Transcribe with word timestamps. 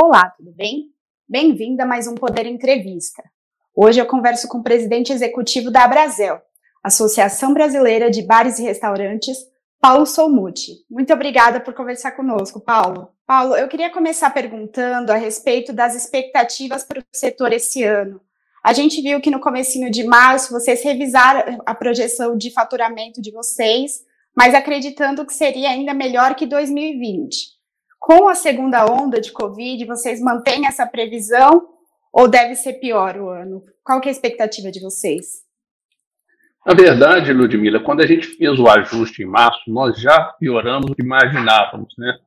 Olá, 0.00 0.30
tudo 0.30 0.52
bem? 0.52 0.92
Bem-vinda 1.28 1.82
a 1.82 1.86
mais 1.86 2.06
um 2.06 2.14
Poder 2.14 2.46
Entrevista. 2.46 3.20
Hoje 3.74 4.00
eu 4.00 4.06
converso 4.06 4.46
com 4.46 4.58
o 4.58 4.62
presidente 4.62 5.12
executivo 5.12 5.72
da 5.72 5.82
Abrazel, 5.82 6.40
Associação 6.84 7.52
Brasileira 7.52 8.08
de 8.08 8.22
Bares 8.22 8.60
e 8.60 8.62
Restaurantes, 8.62 9.36
Paulo 9.80 10.06
Solmuti. 10.06 10.70
Muito 10.88 11.12
obrigada 11.12 11.58
por 11.58 11.74
conversar 11.74 12.12
conosco, 12.12 12.60
Paulo. 12.60 13.10
Paulo, 13.26 13.56
eu 13.56 13.66
queria 13.66 13.90
começar 13.90 14.30
perguntando 14.30 15.10
a 15.10 15.16
respeito 15.16 15.72
das 15.72 15.96
expectativas 15.96 16.84
para 16.84 17.00
o 17.00 17.04
setor 17.12 17.52
esse 17.52 17.82
ano. 17.82 18.20
A 18.62 18.72
gente 18.72 19.02
viu 19.02 19.20
que 19.20 19.32
no 19.32 19.40
comecinho 19.40 19.90
de 19.90 20.04
março 20.04 20.52
vocês 20.52 20.80
revisaram 20.80 21.60
a 21.66 21.74
projeção 21.74 22.36
de 22.36 22.52
faturamento 22.52 23.20
de 23.20 23.32
vocês, 23.32 23.98
mas 24.32 24.54
acreditando 24.54 25.26
que 25.26 25.34
seria 25.34 25.70
ainda 25.70 25.92
melhor 25.92 26.36
que 26.36 26.46
2020. 26.46 27.57
Com 28.08 28.26
a 28.26 28.34
segunda 28.34 28.86
onda 28.86 29.20
de 29.20 29.30
Covid, 29.30 29.84
vocês 29.84 30.18
mantêm 30.18 30.66
essa 30.66 30.86
previsão 30.86 31.68
ou 32.10 32.26
deve 32.26 32.54
ser 32.54 32.80
pior 32.80 33.18
o 33.18 33.28
ano? 33.28 33.62
Qual 33.84 34.00
é 34.02 34.08
a 34.08 34.10
expectativa 34.10 34.70
de 34.70 34.80
vocês? 34.80 35.42
Na 36.64 36.72
verdade, 36.72 37.34
Ludmila, 37.34 37.80
quando 37.80 38.00
a 38.00 38.06
gente 38.06 38.26
fez 38.26 38.58
o 38.58 38.66
ajuste 38.66 39.22
em 39.22 39.26
março, 39.26 39.60
nós 39.70 40.00
já 40.00 40.18
pioramos 40.40 40.90
o 40.90 40.94
que 40.94 41.02
imaginávamos, 41.02 41.94
né? 41.98 42.18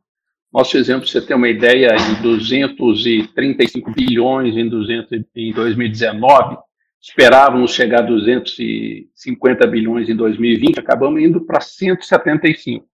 Nós 0.54 0.70
fizemos, 0.70 1.10
você 1.10 1.20
ter 1.20 1.34
uma 1.34 1.50
ideia, 1.50 1.96
em 1.96 2.22
235 2.22 3.92
bilhões 3.92 4.56
em, 4.56 4.70
200, 4.70 5.26
em 5.36 5.52
2019, 5.52 6.58
esperávamos 7.02 7.74
chegar 7.74 8.02
a 8.02 8.06
250 8.06 9.66
bilhões 9.66 10.08
em 10.10 10.16
2020, 10.16 10.78
acabamos 10.78 11.24
indo 11.24 11.42
para 11.42 11.60
175. 11.60 12.91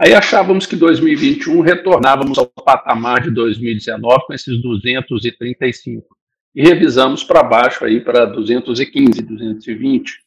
Aí 0.00 0.14
achávamos 0.14 0.64
que 0.64 0.76
2021 0.76 1.60
retornávamos 1.60 2.38
ao 2.38 2.46
patamar 2.46 3.20
de 3.20 3.30
2019 3.30 4.26
com 4.26 4.32
esses 4.32 4.58
235 4.62 6.06
e 6.54 6.62
revisamos 6.62 7.22
para 7.22 7.42
baixo 7.42 7.84
aí 7.84 8.00
para 8.00 8.24
215, 8.24 9.20
220. 9.20 10.24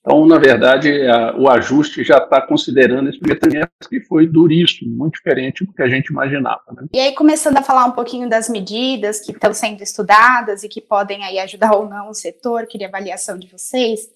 Então, 0.00 0.26
na 0.26 0.38
verdade, 0.38 1.06
a, 1.06 1.36
o 1.36 1.50
ajuste 1.50 2.02
já 2.02 2.16
está 2.16 2.40
considerando 2.40 3.10
esse 3.10 3.18
primeiro 3.18 3.40
trimestre 3.40 3.88
que 3.90 4.00
foi 4.00 4.26
duríssimo, 4.26 4.96
muito 4.96 5.16
diferente 5.16 5.66
do 5.66 5.74
que 5.74 5.82
a 5.82 5.88
gente 5.88 6.06
imaginava. 6.06 6.62
Né? 6.72 6.86
E 6.94 6.98
aí, 6.98 7.14
começando 7.14 7.58
a 7.58 7.62
falar 7.62 7.84
um 7.84 7.92
pouquinho 7.92 8.26
das 8.26 8.48
medidas 8.48 9.20
que 9.20 9.32
estão 9.32 9.52
sendo 9.52 9.82
estudadas 9.82 10.64
e 10.64 10.68
que 10.68 10.80
podem 10.80 11.22
aí 11.24 11.38
ajudar 11.40 11.74
ou 11.74 11.86
não 11.86 12.08
o 12.08 12.14
setor, 12.14 12.66
queria 12.66 12.88
avaliação 12.88 13.38
de 13.38 13.48
vocês. 13.48 14.08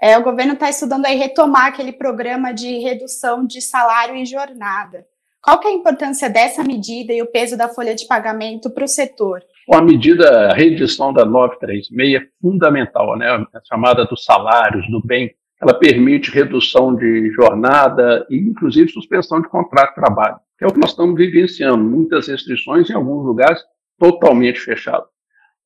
É, 0.00 0.18
o 0.18 0.22
governo 0.22 0.54
está 0.54 0.68
estudando 0.68 1.06
aí 1.06 1.16
retomar 1.16 1.66
aquele 1.66 1.92
programa 1.92 2.52
de 2.52 2.78
redução 2.78 3.46
de 3.46 3.60
salário 3.60 4.16
e 4.16 4.24
jornada. 4.24 5.06
Qual 5.42 5.58
que 5.58 5.66
é 5.66 5.70
a 5.70 5.74
importância 5.74 6.30
dessa 6.30 6.62
medida 6.62 7.12
e 7.12 7.20
o 7.20 7.26
peso 7.26 7.56
da 7.56 7.68
folha 7.68 7.94
de 7.94 8.06
pagamento 8.06 8.70
para 8.70 8.84
o 8.84 8.88
setor? 8.88 9.42
A 9.72 9.82
medida, 9.82 10.50
a 10.50 10.54
reedição 10.54 11.12
da 11.12 11.24
936 11.24 12.14
é 12.14 12.26
fundamental, 12.40 13.16
né? 13.16 13.26
a 13.28 13.60
chamada 13.68 14.04
dos 14.04 14.24
salários, 14.24 14.88
do 14.90 15.00
bem. 15.04 15.34
Ela 15.60 15.74
permite 15.74 16.30
redução 16.30 16.94
de 16.94 17.30
jornada 17.32 18.26
e, 18.28 18.36
inclusive, 18.36 18.90
suspensão 18.90 19.40
de 19.40 19.48
contrato 19.48 19.90
de 19.90 19.94
trabalho, 19.94 20.36
é 20.62 20.66
o 20.66 20.72
que 20.72 20.78
nós 20.78 20.90
estamos 20.90 21.16
vivenciando. 21.16 21.82
Muitas 21.82 22.28
restrições 22.28 22.88
em 22.88 22.94
alguns 22.94 23.26
lugares 23.26 23.60
totalmente 23.98 24.60
fechados. 24.60 25.08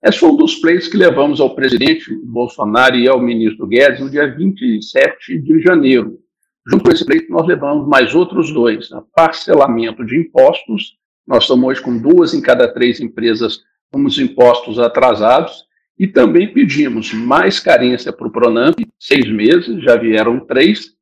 Esse 0.07 0.21
foi 0.21 0.29
um 0.29 0.37
dos 0.37 0.55
pleitos 0.55 0.87
que 0.87 0.97
levamos 0.97 1.41
ao 1.41 1.53
presidente 1.57 2.15
Bolsonaro 2.23 2.95
e 2.95 3.09
ao 3.09 3.21
ministro 3.21 3.67
Guedes 3.67 3.99
no 3.99 4.09
dia 4.09 4.33
27 4.33 5.37
de 5.41 5.61
janeiro. 5.61 6.21
Junto 6.65 6.85
com 6.85 6.93
esse 6.93 7.05
pleito, 7.05 7.33
nós 7.33 7.45
levamos 7.45 7.89
mais 7.89 8.15
outros 8.15 8.53
dois: 8.53 8.89
né? 8.89 9.03
parcelamento 9.17 10.05
de 10.05 10.17
impostos. 10.17 10.97
Nós 11.27 11.43
estamos 11.43 11.69
hoje 11.69 11.83
com 11.83 11.99
duas 11.99 12.35
em 12.35 12.41
cada 12.41 12.69
três 12.73 13.01
empresas 13.01 13.59
com 13.91 14.05
os 14.05 14.17
impostos 14.17 14.79
atrasados. 14.79 15.65
E 15.99 16.07
também 16.07 16.53
pedimos 16.53 17.13
mais 17.13 17.59
carência 17.59 18.13
para 18.13 18.29
o 18.29 18.31
Pronamp, 18.31 18.79
seis 19.01 19.29
meses, 19.29 19.83
já 19.83 19.97
vieram 19.97 20.39
três, 20.39 20.93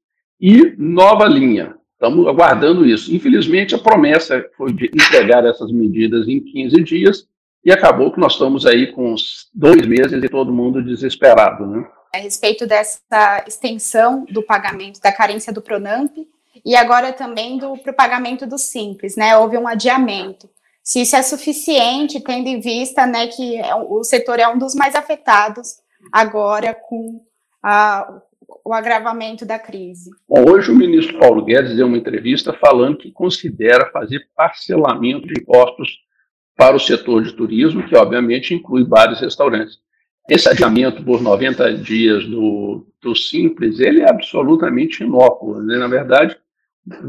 e 0.41 0.75
nova 0.79 1.27
linha. 1.27 1.75
Estamos 1.93 2.27
aguardando 2.27 2.87
isso. 2.87 3.15
Infelizmente, 3.15 3.75
a 3.75 3.79
promessa 3.79 4.43
foi 4.57 4.73
de 4.73 4.87
entregar 4.87 5.45
essas 5.45 5.71
medidas 5.73 6.27
em 6.27 6.41
15 6.41 6.83
dias, 6.83 7.27
e 7.65 7.73
acabou 7.73 8.13
que 8.13 8.21
nós 8.21 8.33
estamos 8.33 8.67
aí 8.67 8.93
com 8.93 9.13
uns 9.13 9.49
dois 9.55 9.87
meses 9.87 10.23
e 10.23 10.29
todo 10.29 10.53
mundo 10.53 10.83
desesperado, 10.83 11.67
né? 11.67 11.89
A 12.15 12.19
respeito 12.19 12.67
dessa 12.67 13.45
extensão 13.47 14.25
do 14.31 14.43
pagamento 14.43 15.01
da 15.01 15.11
carência 15.11 15.53
do 15.53 15.63
Pronamp 15.63 16.13
e 16.65 16.77
agora 16.77 17.13
também 17.13 17.59
do 17.59 17.77
pro 17.79 17.93
pagamento 17.93 18.47
do 18.47 18.59
Simples, 18.59 19.17
né? 19.17 19.37
Houve 19.37 19.57
um 19.57 19.67
adiamento. 19.67 20.49
Se 20.83 21.01
isso 21.01 21.17
é 21.17 21.23
suficiente, 21.23 22.21
tendo 22.21 22.47
em 22.47 22.61
vista, 22.61 23.07
né, 23.07 23.27
que 23.27 23.57
é 23.57 23.75
o 23.75 24.05
setor 24.05 24.39
é 24.39 24.47
um 24.47 24.59
dos 24.59 24.75
mais 24.75 24.95
afetados 24.95 25.77
agora 26.13 26.75
com 26.75 27.25
a, 27.63 28.21
o 28.63 28.73
agravamento 28.75 29.47
da 29.47 29.59
crise. 29.59 30.11
Bom, 30.29 30.45
hoje 30.51 30.71
o 30.71 30.77
ministro 30.77 31.19
Paulo 31.19 31.43
Guedes 31.43 31.75
deu 31.75 31.87
uma 31.87 31.97
entrevista 31.97 32.53
falando 32.53 32.99
que 32.99 33.11
considera 33.11 33.91
fazer 33.91 34.29
parcelamento 34.37 35.27
de 35.27 35.41
impostos 35.41 36.04
para 36.57 36.77
o 36.77 36.81
setor 36.81 37.23
de 37.23 37.33
turismo, 37.33 37.83
que 37.83 37.97
obviamente 37.97 38.55
inclui 38.55 38.85
bares 38.85 39.21
e 39.21 39.25
restaurantes. 39.25 39.79
Esse 40.29 40.49
adiamento 40.49 41.03
por 41.05 41.21
90 41.21 41.75
dias 41.75 42.25
do, 42.27 42.87
do 43.03 43.15
Simples, 43.15 43.79
ele 43.79 44.01
é 44.01 44.09
absolutamente 44.09 45.03
inócuo. 45.03 45.61
Né? 45.61 45.77
Na 45.77 45.89
verdade, 45.89 46.37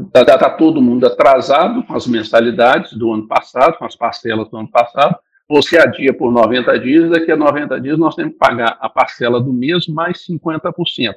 está 0.06 0.36
tá 0.36 0.50
todo 0.50 0.82
mundo 0.82 1.06
atrasado 1.06 1.82
com 1.84 1.94
as 1.94 2.06
mensalidades 2.06 2.92
do 2.92 3.12
ano 3.12 3.26
passado, 3.26 3.78
com 3.78 3.84
as 3.84 3.96
parcelas 3.96 4.48
do 4.50 4.56
ano 4.56 4.70
passado. 4.70 5.16
Você 5.48 5.78
adia 5.78 6.12
por 6.12 6.32
90 6.32 6.78
dias, 6.80 7.10
daqui 7.10 7.30
a 7.30 7.36
90 7.36 7.80
dias 7.80 7.98
nós 7.98 8.14
temos 8.14 8.32
que 8.32 8.38
pagar 8.38 8.76
a 8.80 8.88
parcela 8.88 9.40
do 9.40 9.52
mês 9.52 9.86
mais 9.86 10.26
50%. 10.26 11.14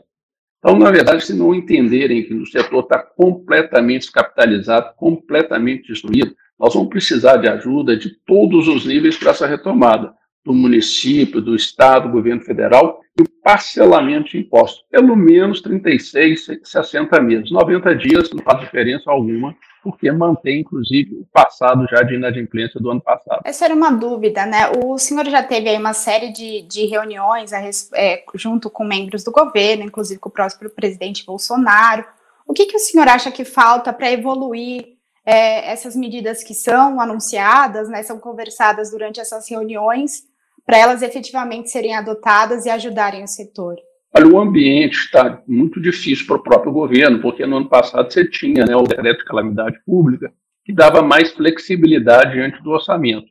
Então, 0.60 0.78
na 0.78 0.92
verdade, 0.92 1.26
se 1.26 1.34
não 1.34 1.56
entenderem 1.56 2.24
que 2.24 2.34
o 2.34 2.46
setor 2.46 2.84
está 2.84 3.00
completamente 3.00 4.02
descapitalizado, 4.02 4.94
completamente 4.96 5.88
destruído, 5.88 6.36
nós 6.60 6.74
vamos 6.74 6.90
precisar 6.90 7.38
de 7.38 7.48
ajuda 7.48 7.96
de 7.96 8.10
todos 8.26 8.68
os 8.68 8.86
níveis 8.86 9.18
para 9.18 9.32
essa 9.32 9.48
retomada, 9.48 10.14
do 10.46 10.54
município, 10.54 11.42
do 11.42 11.56
estado, 11.56 12.08
do 12.08 12.14
governo 12.14 12.42
federal, 12.42 13.00
e 13.18 13.22
o 13.22 13.30
parcelamento 13.44 14.30
de 14.30 14.40
impostos, 14.40 14.84
pelo 14.90 15.16
menos 15.16 15.62
36, 15.62 16.48
60 16.64 17.22
meses. 17.22 17.52
90 17.52 17.96
dias 17.96 18.32
não 18.32 18.44
faz 18.44 18.60
diferença 18.60 19.10
alguma, 19.12 19.56
porque 19.84 20.12
mantém, 20.12 20.62
inclusive, 20.62 21.16
o 21.16 21.28
passado 21.32 21.86
já 21.90 22.02
de 22.04 22.16
inadimplência 22.16 22.80
do 22.80 22.90
ano 22.90 23.02
passado. 23.02 23.42
Essa 23.46 23.66
era 23.66 23.74
uma 23.74 23.92
dúvida, 23.92 24.46
né? 24.46 24.72
O 24.84 24.98
senhor 24.98 25.26
já 25.26 25.44
teve 25.44 25.70
aí 25.70 25.78
uma 25.78 25.94
série 25.94 26.32
de, 26.32 26.62
de 26.64 26.86
reuniões 26.86 27.54
a, 27.54 27.62
é, 27.96 28.24
junto 28.36 28.70
com 28.70 28.84
membros 28.84 29.24
do 29.24 29.32
governo, 29.32 29.84
inclusive 29.84 30.20
com 30.20 30.30
o 30.30 30.32
próprio 30.32 30.70
presidente 30.70 31.26
Bolsonaro. 31.26 32.06
O 32.48 32.54
que, 32.54 32.66
que 32.66 32.76
o 32.76 32.80
senhor 32.80 33.08
acha 33.08 33.32
que 33.32 33.46
falta 33.46 33.94
para 33.94 34.12
evoluir 34.12 34.99
é, 35.30 35.72
essas 35.72 35.96
medidas 35.96 36.44
que 36.44 36.56
são 36.56 37.00
anunciadas, 37.00 37.88
né, 37.88 38.02
são 38.02 38.18
conversadas 38.20 38.90
durante 38.90 39.20
essas 39.20 39.48
reuniões, 39.48 40.24
para 40.66 40.80
elas 40.80 41.04
efetivamente 41.04 41.70
serem 41.70 41.96
adotadas 41.96 42.66
e 42.66 42.70
ajudarem 42.70 43.24
o 43.24 43.28
setor? 43.28 43.76
Olha, 44.16 44.28
o 44.28 44.40
ambiente 44.40 44.98
está 44.98 45.44
muito 45.48 45.80
difícil 45.80 46.26
para 46.26 46.38
o 46.38 46.44
próprio 46.44 46.72
governo, 46.72 47.22
porque 47.22 47.46
no 47.46 47.58
ano 47.58 47.70
passado 47.70 48.12
você 48.12 48.28
tinha 48.28 48.66
né, 48.66 48.76
o 48.76 48.82
decreto 48.82 49.20
de 49.20 49.26
calamidade 49.26 49.80
pública, 49.86 50.34
que 50.66 50.74
dava 50.74 51.04
mais 51.04 51.32
flexibilidade 51.32 52.34
diante 52.34 52.64
do 52.64 52.72
orçamento. 52.72 53.28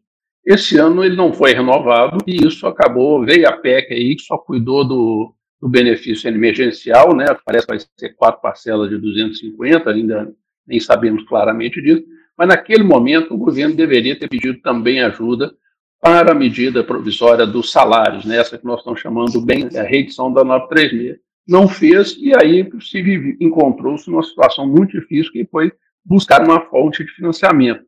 Esse 0.47 0.79
ano 0.79 1.03
ele 1.03 1.17
não 1.17 1.33
foi 1.33 1.53
renovado 1.53 2.19
e 2.29 2.47
isso 2.47 2.65
acabou, 2.69 3.25
veio 3.25 3.49
a 3.49 3.57
PEC 3.57 3.93
aí 3.93 4.15
que 4.15 4.23
só 4.23 4.39
cuidou 4.39 4.87
do, 4.87 5.35
do 5.61 5.69
benefício 5.69 6.29
emergencial, 6.29 7.15
né? 7.15 7.27
Parece 7.45 7.67
que 7.67 7.73
vai 7.73 7.81
ser 7.99 8.15
quatro 8.15 8.41
parcelas 8.41 8.89
de 8.89 8.99
250, 8.99 9.91
ainda 9.91 10.33
nem 10.69 10.79
sabemos 10.79 11.25
claramente 11.25 11.81
disso, 11.81 12.05
mas 12.37 12.49
naquele 12.49 12.85
momento 12.85 13.35
o 13.35 13.39
governo 13.39 13.75
deveria 13.75 14.19
ter 14.19 14.29
pedido 14.29 14.61
também 14.61 15.01
ajuda 15.01 15.53
para 16.01 16.31
a 16.31 16.35
medida 16.35 16.85
provisória 16.85 17.45
dos 17.45 17.73
salários, 17.73 18.25
né, 18.25 18.43
que 18.45 18.65
nós 18.65 18.79
estamos 18.79 19.01
chamando 19.01 19.41
bem 19.41 19.69
a 19.77 19.83
reedição 19.83 20.33
da 20.33 20.45
936. 20.45 21.19
Não 21.49 21.67
fez 21.67 22.17
e 22.21 22.33
aí 22.37 22.69
se 22.81 23.37
encontrou-se 23.41 24.09
numa 24.11 24.23
situação 24.23 24.69
muito 24.69 25.01
difícil 25.01 25.33
que 25.33 25.47
foi 25.47 25.73
buscar 26.05 26.45
uma 26.45 26.61
fonte 26.61 27.03
de 27.05 27.11
financiamento. 27.11 27.83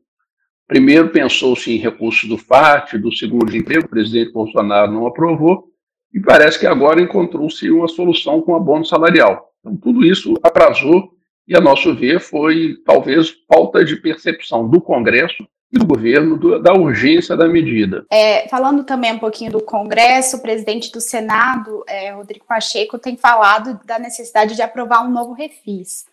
Primeiro 0.67 1.09
pensou-se 1.09 1.71
em 1.71 1.77
recursos 1.77 2.27
do 2.27 2.37
FAT, 2.37 2.97
do 2.97 3.11
seguro-desemprego, 3.11 3.85
o 3.85 3.89
presidente 3.89 4.31
Bolsonaro 4.31 4.91
não 4.91 5.05
aprovou, 5.05 5.65
e 6.13 6.19
parece 6.19 6.59
que 6.59 6.65
agora 6.65 7.01
encontrou-se 7.01 7.69
uma 7.69 7.87
solução 7.87 8.41
com 8.41 8.55
abono 8.55 8.85
salarial. 8.85 9.49
Então, 9.59 9.77
tudo 9.77 10.05
isso 10.05 10.33
atrasou 10.43 11.13
e, 11.51 11.55
a 11.57 11.59
nosso 11.59 11.93
ver, 11.93 12.21
foi 12.21 12.77
talvez 12.85 13.35
falta 13.45 13.83
de 13.83 13.97
percepção 13.97 14.69
do 14.69 14.79
Congresso 14.79 15.45
e 15.69 15.77
do 15.77 15.85
governo 15.85 16.37
do, 16.37 16.61
da 16.61 16.71
urgência 16.73 17.35
da 17.35 17.45
medida. 17.45 18.05
É, 18.09 18.47
falando 18.47 18.85
também 18.85 19.11
um 19.11 19.19
pouquinho 19.19 19.51
do 19.51 19.61
Congresso, 19.61 20.37
o 20.37 20.41
presidente 20.41 20.89
do 20.93 21.01
Senado, 21.01 21.83
é, 21.89 22.13
Rodrigo 22.13 22.45
Pacheco, 22.45 22.97
tem 22.97 23.17
falado 23.17 23.77
da 23.85 23.99
necessidade 23.99 24.55
de 24.55 24.61
aprovar 24.61 25.05
um 25.05 25.11
novo 25.11 25.33
refis. 25.33 26.05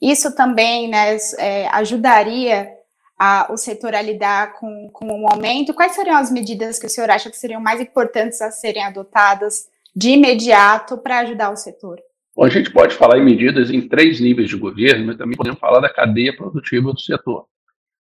Isso 0.00 0.34
também 0.34 0.88
né, 0.88 1.18
é, 1.36 1.68
ajudaria 1.68 2.70
a, 3.18 3.52
o 3.52 3.58
setor 3.58 3.94
a 3.94 4.00
lidar 4.00 4.54
com, 4.54 4.88
com 4.90 5.22
o 5.22 5.30
aumento? 5.30 5.74
Quais 5.74 5.92
seriam 5.92 6.16
as 6.16 6.30
medidas 6.30 6.78
que 6.78 6.86
o 6.86 6.90
senhor 6.90 7.10
acha 7.10 7.28
que 7.28 7.36
seriam 7.36 7.60
mais 7.60 7.78
importantes 7.78 8.40
a 8.40 8.50
serem 8.50 8.84
adotadas 8.84 9.68
de 9.94 10.12
imediato 10.12 10.96
para 10.96 11.18
ajudar 11.18 11.50
o 11.50 11.56
setor? 11.56 12.00
Bom, 12.38 12.44
a 12.44 12.48
gente 12.48 12.70
pode 12.70 12.94
falar 12.94 13.18
em 13.18 13.24
medidas 13.24 13.68
em 13.68 13.88
três 13.88 14.20
níveis 14.20 14.48
de 14.48 14.54
governo, 14.56 15.06
mas 15.06 15.16
também 15.16 15.36
podemos 15.36 15.58
falar 15.58 15.80
da 15.80 15.92
cadeia 15.92 16.32
produtiva 16.32 16.92
do 16.92 17.00
setor. 17.00 17.46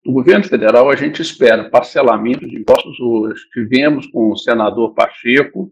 No 0.05 0.13
governo 0.13 0.43
federal, 0.43 0.91
a 0.91 0.97
gente 0.97 1.23
espera 1.23 1.71
parcelamento 1.71 2.45
de 2.45 2.59
impostos 2.59 2.99
hoje. 2.99 3.49
Tivemos 3.53 4.09
com 4.09 4.33
o 4.33 4.37
senador 4.37 4.93
Pacheco, 4.93 5.71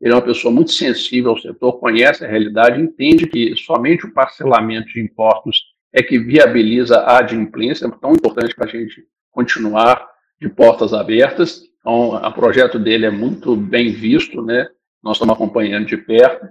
ele 0.00 0.12
é 0.12 0.16
uma 0.16 0.22
pessoa 0.22 0.54
muito 0.54 0.70
sensível 0.70 1.32
ao 1.32 1.38
setor, 1.40 1.80
conhece 1.80 2.24
a 2.24 2.28
realidade, 2.28 2.80
entende 2.80 3.26
que 3.26 3.56
somente 3.56 4.06
o 4.06 4.14
parcelamento 4.14 4.86
de 4.90 5.00
impostos 5.00 5.60
é 5.92 6.00
que 6.00 6.16
viabiliza 6.16 6.98
a 6.98 7.18
adimplência, 7.18 7.90
tão 8.00 8.12
importante 8.12 8.54
para 8.54 8.66
a 8.66 8.70
gente 8.70 9.02
continuar 9.32 10.08
de 10.40 10.48
portas 10.48 10.94
abertas. 10.94 11.62
Então, 11.80 12.14
o 12.14 12.32
projeto 12.32 12.78
dele 12.78 13.06
é 13.06 13.10
muito 13.10 13.56
bem 13.56 13.90
visto, 13.90 14.40
né? 14.40 14.68
Nós 15.02 15.16
estamos 15.16 15.34
acompanhando 15.34 15.86
de 15.86 15.96
perto. 15.96 16.46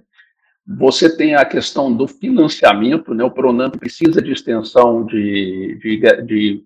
Você 0.65 1.15
tem 1.15 1.35
a 1.35 1.43
questão 1.43 1.93
do 1.93 2.07
financiamento, 2.07 3.13
né? 3.13 3.23
O 3.23 3.31
Pronamp 3.31 3.75
precisa 3.75 4.21
de 4.21 4.31
extensão 4.31 5.05
de, 5.05 5.77
de, 5.81 6.21
de, 6.23 6.63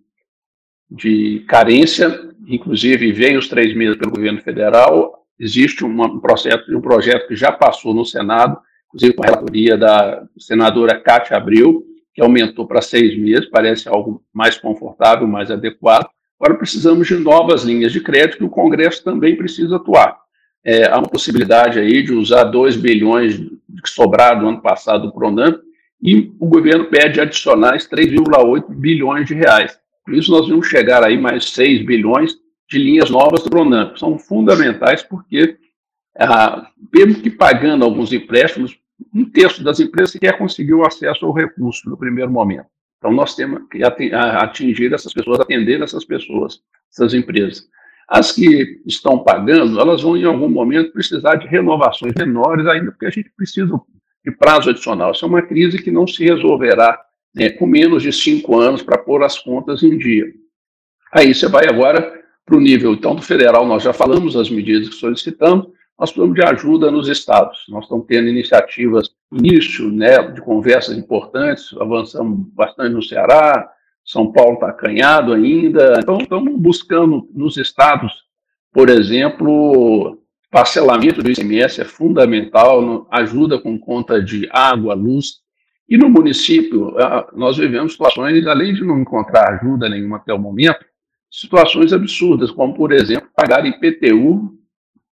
de 0.89 1.45
carência, 1.47 2.29
inclusive 2.47 3.11
veio 3.11 3.39
os 3.39 3.47
três 3.47 3.75
meses 3.75 3.97
pelo 3.97 4.11
governo 4.11 4.39
federal. 4.41 5.25
Existe 5.39 5.83
um 5.83 6.19
processo, 6.19 6.75
um 6.75 6.81
projeto 6.81 7.27
que 7.27 7.35
já 7.35 7.51
passou 7.51 7.93
no 7.93 8.05
Senado, 8.05 8.59
inclusive 8.87 9.13
com 9.13 9.23
a 9.23 9.25
relatoria 9.25 9.75
da 9.75 10.27
senadora 10.37 10.99
Cátia 10.99 11.35
Abril, 11.35 11.83
que 12.13 12.21
aumentou 12.21 12.67
para 12.67 12.81
seis 12.81 13.17
meses, 13.17 13.49
parece 13.49 13.89
algo 13.89 14.23
mais 14.33 14.57
confortável, 14.57 15.27
mais 15.27 15.49
adequado. 15.49 16.07
Agora 16.39 16.57
precisamos 16.57 17.07
de 17.07 17.15
novas 17.15 17.63
linhas 17.63 17.91
de 17.91 17.99
crédito 17.99 18.37
que 18.37 18.43
o 18.43 18.49
Congresso 18.49 19.03
também 19.03 19.35
precisa 19.35 19.77
atuar. 19.77 20.26
É, 20.67 20.85
há 20.85 20.97
uma 20.97 21.07
possibilidade 21.07 21.79
aí 21.79 22.03
de 22.03 22.11
usar 22.11 22.43
2 22.43 22.75
bilhões 22.75 23.37
que 23.37 23.89
sobraram 23.89 24.41
do 24.41 24.47
ano 24.49 24.61
passado 24.61 25.07
do 25.07 25.13
Pronamp 25.13 25.61
e 26.01 26.29
o 26.37 26.45
governo 26.45 26.85
pede 26.89 27.21
adicionais 27.21 27.87
3,8 27.87 28.65
bilhões 28.75 29.25
de 29.25 29.33
reais. 29.33 29.79
Por 30.03 30.13
isso 30.13 30.29
nós 30.29 30.45
vamos 30.49 30.67
chegar 30.67 31.05
aí 31.05 31.17
mais 31.17 31.51
6 31.51 31.85
bilhões 31.85 32.35
de 32.69 32.79
linhas 32.79 33.09
novas 33.09 33.43
do 33.43 33.49
Pronamp. 33.49 33.95
São 33.95 34.19
fundamentais 34.19 35.01
porque, 35.01 35.57
ah, 36.19 36.67
mesmo 36.93 37.21
que 37.21 37.29
pagando 37.29 37.85
alguns 37.85 38.11
empréstimos, 38.11 38.77
um 39.15 39.23
terço 39.23 39.63
das 39.63 39.79
empresas 39.79 40.11
sequer 40.11 40.37
conseguiu 40.37 40.85
acesso 40.85 41.25
ao 41.25 41.31
recurso 41.31 41.89
no 41.89 41.97
primeiro 41.97 42.29
momento. 42.29 42.67
Então, 42.97 43.13
nós 43.13 43.35
temos 43.35 43.61
que 43.71 43.81
atingir 43.83 44.93
essas 44.93 45.13
pessoas, 45.13 45.39
atender 45.39 45.81
essas 45.81 46.03
pessoas, 46.03 46.59
essas 46.91 47.13
empresas. 47.13 47.69
As 48.07 48.31
que 48.31 48.81
estão 48.85 49.19
pagando, 49.19 49.79
elas 49.79 50.01
vão, 50.01 50.15
em 50.15 50.23
algum 50.23 50.47
momento, 50.47 50.93
precisar 50.93 51.35
de 51.35 51.47
renovações 51.47 52.13
menores 52.17 52.65
ainda, 52.65 52.91
porque 52.91 53.05
a 53.05 53.09
gente 53.09 53.29
precisa 53.35 53.79
de 54.25 54.31
prazo 54.31 54.69
adicional. 54.69 55.11
Essa 55.11 55.25
é 55.25 55.29
uma 55.29 55.41
crise 55.41 55.81
que 55.81 55.91
não 55.91 56.07
se 56.07 56.23
resolverá 56.23 56.99
né, 57.35 57.49
com 57.49 57.65
menos 57.65 58.03
de 58.03 58.11
cinco 58.13 58.59
anos 58.59 58.81
para 58.81 58.97
pôr 58.97 59.23
as 59.23 59.37
contas 59.37 59.83
em 59.83 59.97
dia. 59.97 60.25
Aí 61.13 61.33
você 61.33 61.47
vai 61.47 61.67
agora 61.67 62.13
para 62.45 62.55
o 62.55 62.61
nível, 62.61 62.93
então, 62.93 63.13
do 63.13 63.21
federal, 63.21 63.67
nós 63.67 63.83
já 63.83 63.91
falamos 63.91 64.37
as 64.37 64.49
medidas 64.49 64.87
que 64.87 64.95
solicitamos, 64.95 65.67
nós 65.99 66.11
precisamos 66.11 66.35
de 66.35 66.43
ajuda 66.43 66.89
nos 66.89 67.09
estados. 67.09 67.65
Nós 67.67 67.83
estamos 67.83 68.05
tendo 68.07 68.27
iniciativas, 68.27 69.09
início 69.33 69.91
né, 69.91 70.31
de 70.31 70.41
conversas 70.41 70.97
importantes, 70.97 71.75
avançamos 71.79 72.47
bastante 72.53 72.93
no 72.93 73.03
Ceará, 73.03 73.69
São 74.07 74.31
Paulo 74.31 74.53
está 74.53 74.69
acanhado 74.69 75.33
ainda. 75.33 75.99
Então, 75.99 76.17
estamos 76.19 76.57
buscando 76.57 77.29
nos 77.33 77.57
estados, 77.57 78.13
por 78.71 78.89
exemplo, 78.89 80.17
parcelamento 80.49 81.21
do 81.21 81.29
ICMS 81.29 81.81
é 81.81 81.83
fundamental, 81.83 83.05
ajuda 83.11 83.59
com 83.59 83.77
conta 83.77 84.23
de 84.23 84.47
água, 84.49 84.93
luz. 84.93 85.41
E 85.89 85.97
no 85.97 86.09
município, 86.09 86.95
nós 87.33 87.57
vivemos 87.57 87.91
situações, 87.91 88.47
além 88.47 88.73
de 88.73 88.83
não 88.83 89.01
encontrar 89.01 89.53
ajuda 89.53 89.89
nenhuma 89.89 90.17
até 90.17 90.33
o 90.33 90.39
momento, 90.39 90.85
situações 91.29 91.91
absurdas, 91.91 92.49
como, 92.49 92.73
por 92.73 92.93
exemplo, 92.93 93.29
pagar 93.35 93.65
IPTU 93.65 94.53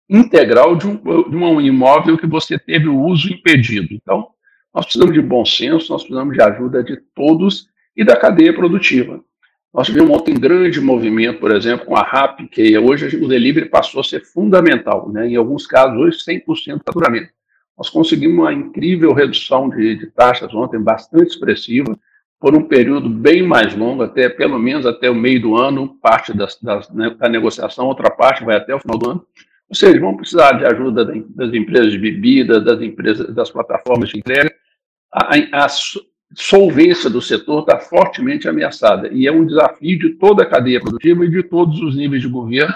integral 0.07 0.75
de 0.75 0.87
um, 0.87 0.97
de 0.97 1.35
um 1.35 1.59
imóvel 1.59 2.15
que 2.15 2.27
você 2.27 2.59
teve 2.59 2.87
o 2.87 2.99
uso 2.99 3.33
impedido. 3.33 3.87
Então, 3.91 4.27
nós 4.73 4.85
precisamos 4.85 5.13
de 5.15 5.21
bom 5.21 5.43
senso, 5.43 5.91
nós 5.91 6.03
precisamos 6.03 6.35
de 6.35 6.41
ajuda 6.43 6.83
de 6.83 6.97
todos 7.15 7.72
e 7.95 8.03
da 8.03 8.15
cadeia 8.15 8.53
produtiva. 8.53 9.23
Nós 9.73 9.87
tivemos 9.87 10.11
ontem 10.11 10.35
um 10.35 10.39
grande 10.39 10.79
movimento, 10.79 11.39
por 11.39 11.51
exemplo, 11.51 11.85
com 11.87 11.95
a 11.95 12.03
RAP, 12.03 12.41
que 12.51 12.77
hoje 12.77 13.17
o 13.17 13.27
delivery 13.27 13.67
passou 13.67 14.01
a 14.01 14.03
ser 14.03 14.21
fundamental, 14.21 15.11
né? 15.11 15.27
em 15.27 15.35
alguns 15.35 15.65
casos, 15.65 15.97
hoje 15.97 16.17
100% 16.19 16.77
de 16.77 16.83
faturamento. 16.85 17.29
Nós 17.75 17.89
conseguimos 17.89 18.37
uma 18.37 18.53
incrível 18.53 19.13
redução 19.13 19.69
de, 19.69 19.95
de, 19.95 20.07
taxas 20.07 20.53
ontem, 20.53 20.79
bastante 20.79 21.31
expressiva, 21.31 21.97
por 22.39 22.55
um 22.55 22.61
período 22.61 23.09
bem 23.09 23.41
mais 23.41 23.75
longo, 23.75 24.03
até 24.03 24.29
pelo 24.29 24.59
menos 24.59 24.85
até 24.85 25.09
o 25.09 25.15
meio 25.15 25.41
do 25.41 25.55
ano, 25.55 25.97
parte 26.01 26.37
das, 26.37 26.59
das, 26.61 26.89
né, 26.91 27.09
da 27.17 27.27
negociação, 27.27 27.87
outra 27.87 28.11
parte 28.11 28.43
vai 28.43 28.57
até 28.57 28.75
o 28.75 28.79
final 28.79 28.97
do 28.97 29.09
ano. 29.09 29.25
Ou 29.69 29.75
seja, 29.75 29.99
vão 29.99 30.15
precisar 30.15 30.51
de 30.51 30.65
ajuda 30.65 31.03
das 31.03 31.53
empresas 31.53 31.91
de 31.91 31.97
bebida, 31.97 32.59
das 32.59 32.79
empresas, 32.79 33.33
das 33.33 33.49
plataformas 33.49 34.09
de 34.09 34.19
entrega. 34.19 34.53
A, 35.11 35.33
a 35.33 35.67
solvência 36.35 37.09
do 37.09 37.21
setor 37.21 37.61
está 37.61 37.79
fortemente 37.79 38.47
ameaçada 38.47 39.09
e 39.11 39.27
é 39.27 39.31
um 39.31 39.45
desafio 39.45 39.99
de 39.99 40.09
toda 40.15 40.43
a 40.43 40.49
cadeia 40.49 40.79
produtiva 40.79 41.25
e 41.25 41.29
de 41.29 41.43
todos 41.43 41.79
os 41.81 41.95
níveis 41.95 42.21
de 42.21 42.27
governo 42.27 42.73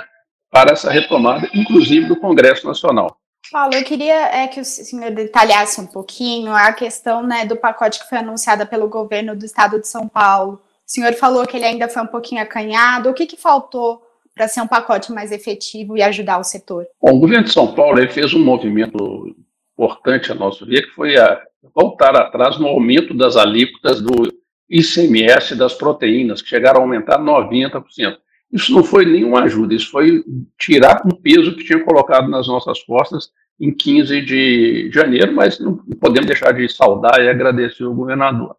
para 0.50 0.72
essa 0.72 0.92
retomada, 0.92 1.50
inclusive 1.54 2.08
do 2.08 2.16
Congresso 2.16 2.66
Nacional. 2.68 3.18
Paulo, 3.52 3.74
eu 3.74 3.84
queria 3.84 4.28
é, 4.36 4.48
que 4.48 4.60
o 4.60 4.66
senhor 4.66 5.12
detalhasse 5.12 5.80
um 5.80 5.86
pouquinho 5.86 6.52
a 6.52 6.72
questão 6.74 7.24
né, 7.24 7.46
do 7.46 7.56
pacote 7.56 8.00
que 8.00 8.10
foi 8.10 8.18
anunciado 8.18 8.66
pelo 8.68 8.90
governo 8.90 9.36
do 9.36 9.46
estado 9.46 9.80
de 9.80 9.88
São 9.88 10.08
Paulo. 10.08 10.54
O 10.54 10.92
senhor 10.92 11.14
falou 11.14 11.46
que 11.46 11.56
ele 11.56 11.66
ainda 11.66 11.88
foi 11.88 12.02
um 12.02 12.08
pouquinho 12.08 12.42
acanhado. 12.42 13.10
O 13.10 13.14
que, 13.14 13.26
que 13.26 13.38
faltou 13.38 14.02
para 14.36 14.48
ser 14.48 14.62
um 14.62 14.68
pacote 14.68 15.12
mais 15.12 15.32
efetivo 15.32 15.98
e 15.98 16.04
ajudar 16.04 16.40
o 16.40 16.44
setor? 16.44 16.86
Bom, 17.02 17.16
o 17.16 17.20
governo 17.20 17.46
de 17.46 17.54
São 17.54 17.74
Paulo 17.74 18.06
fez 18.12 18.34
um 18.34 18.44
movimento 18.44 19.36
importante 19.74 20.32
a 20.32 20.36
nosso 20.36 20.66
ver, 20.66 20.84
que 20.84 20.92
foi 20.92 21.18
a 21.18 21.42
voltar 21.76 22.16
atrás 22.16 22.58
no 22.58 22.68
aumento 22.68 23.14
das 23.14 23.36
alíquotas 23.36 24.02
do 24.02 24.32
ICMS 24.70 25.56
das 25.56 25.74
proteínas, 25.74 26.42
que 26.42 26.50
chegaram 26.50 26.80
a 26.80 26.84
aumentar 26.84 27.20
90%. 27.20 28.18
Isso 28.52 28.74
não 28.74 28.84
foi 28.84 29.06
nenhuma 29.06 29.44
ajuda, 29.44 29.74
isso 29.74 29.92
foi 29.92 30.24
tirar 30.58 31.02
um 31.06 31.12
peso 31.12 31.56
que 31.56 31.66
tinha 31.66 31.84
colocado 31.84 32.30
nas 32.30 32.48
nossas 32.48 32.82
costas 32.84 33.30
em 33.60 33.74
15 33.74 34.22
de 34.22 34.90
janeiro, 34.94 35.34
mas 35.34 35.60
não 35.60 35.78
podemos 36.00 36.28
deixar 36.28 36.52
de 36.54 36.70
saudar 36.70 37.22
e 37.22 37.28
agradecer 37.28 37.84
o 37.84 37.94
governador. 37.94 38.56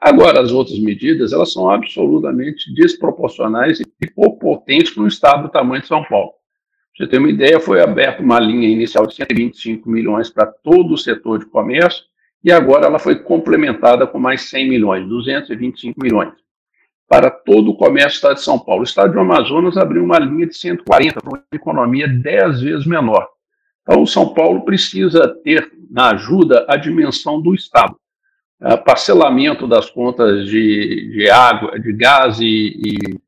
Agora, 0.00 0.40
as 0.40 0.52
outras 0.52 0.78
medidas, 0.78 1.32
elas 1.32 1.52
são 1.52 1.70
absolutamente 1.70 2.72
desproporcionais 2.74 3.80
e 3.80 4.10
pouco 4.10 4.38
potentes 4.38 4.92
para 4.92 5.02
um 5.02 5.06
estado 5.06 5.44
do 5.44 5.48
tamanho 5.48 5.80
de 5.80 5.88
São 5.88 6.04
Paulo. 6.04 6.32
Você 6.96 7.06
ter 7.06 7.18
uma 7.18 7.30
ideia, 7.30 7.58
foi 7.58 7.80
aberta 7.80 8.22
uma 8.22 8.38
linha 8.38 8.68
inicial 8.68 9.06
de 9.06 9.14
125 9.14 9.88
milhões 9.88 10.28
para 10.28 10.46
todo 10.46 10.92
o 10.92 10.98
setor 10.98 11.38
de 11.38 11.46
comércio 11.46 12.04
e 12.42 12.50
agora 12.50 12.86
ela 12.86 12.98
foi 12.98 13.16
complementada 13.16 14.06
com 14.06 14.18
mais 14.18 14.48
100 14.48 14.68
milhões, 14.68 15.08
225 15.08 16.00
milhões, 16.02 16.32
para 17.08 17.30
todo 17.30 17.70
o 17.70 17.76
comércio 17.76 18.10
do 18.10 18.14
estado 18.14 18.34
de 18.34 18.42
São 18.42 18.58
Paulo. 18.58 18.80
O 18.80 18.84
estado 18.84 19.12
do 19.12 19.20
Amazonas 19.20 19.76
abriu 19.76 20.02
uma 20.02 20.18
linha 20.18 20.46
de 20.46 20.56
140 20.56 21.20
para 21.20 21.28
uma 21.28 21.44
economia 21.52 22.08
10 22.08 22.60
vezes 22.60 22.86
menor. 22.86 23.28
Então, 23.82 24.02
o 24.02 24.06
São 24.06 24.32
Paulo 24.32 24.64
precisa 24.64 25.28
ter 25.42 25.70
na 25.90 26.10
ajuda 26.10 26.64
a 26.68 26.76
dimensão 26.76 27.40
do 27.40 27.54
estado 27.54 27.96
parcelamento 28.84 29.66
das 29.66 29.90
contas 29.90 30.46
de, 30.46 31.10
de 31.12 31.28
água, 31.28 31.78
de 31.78 31.92
gás 31.92 32.38
e, 32.40 32.80
e, 32.84 33.18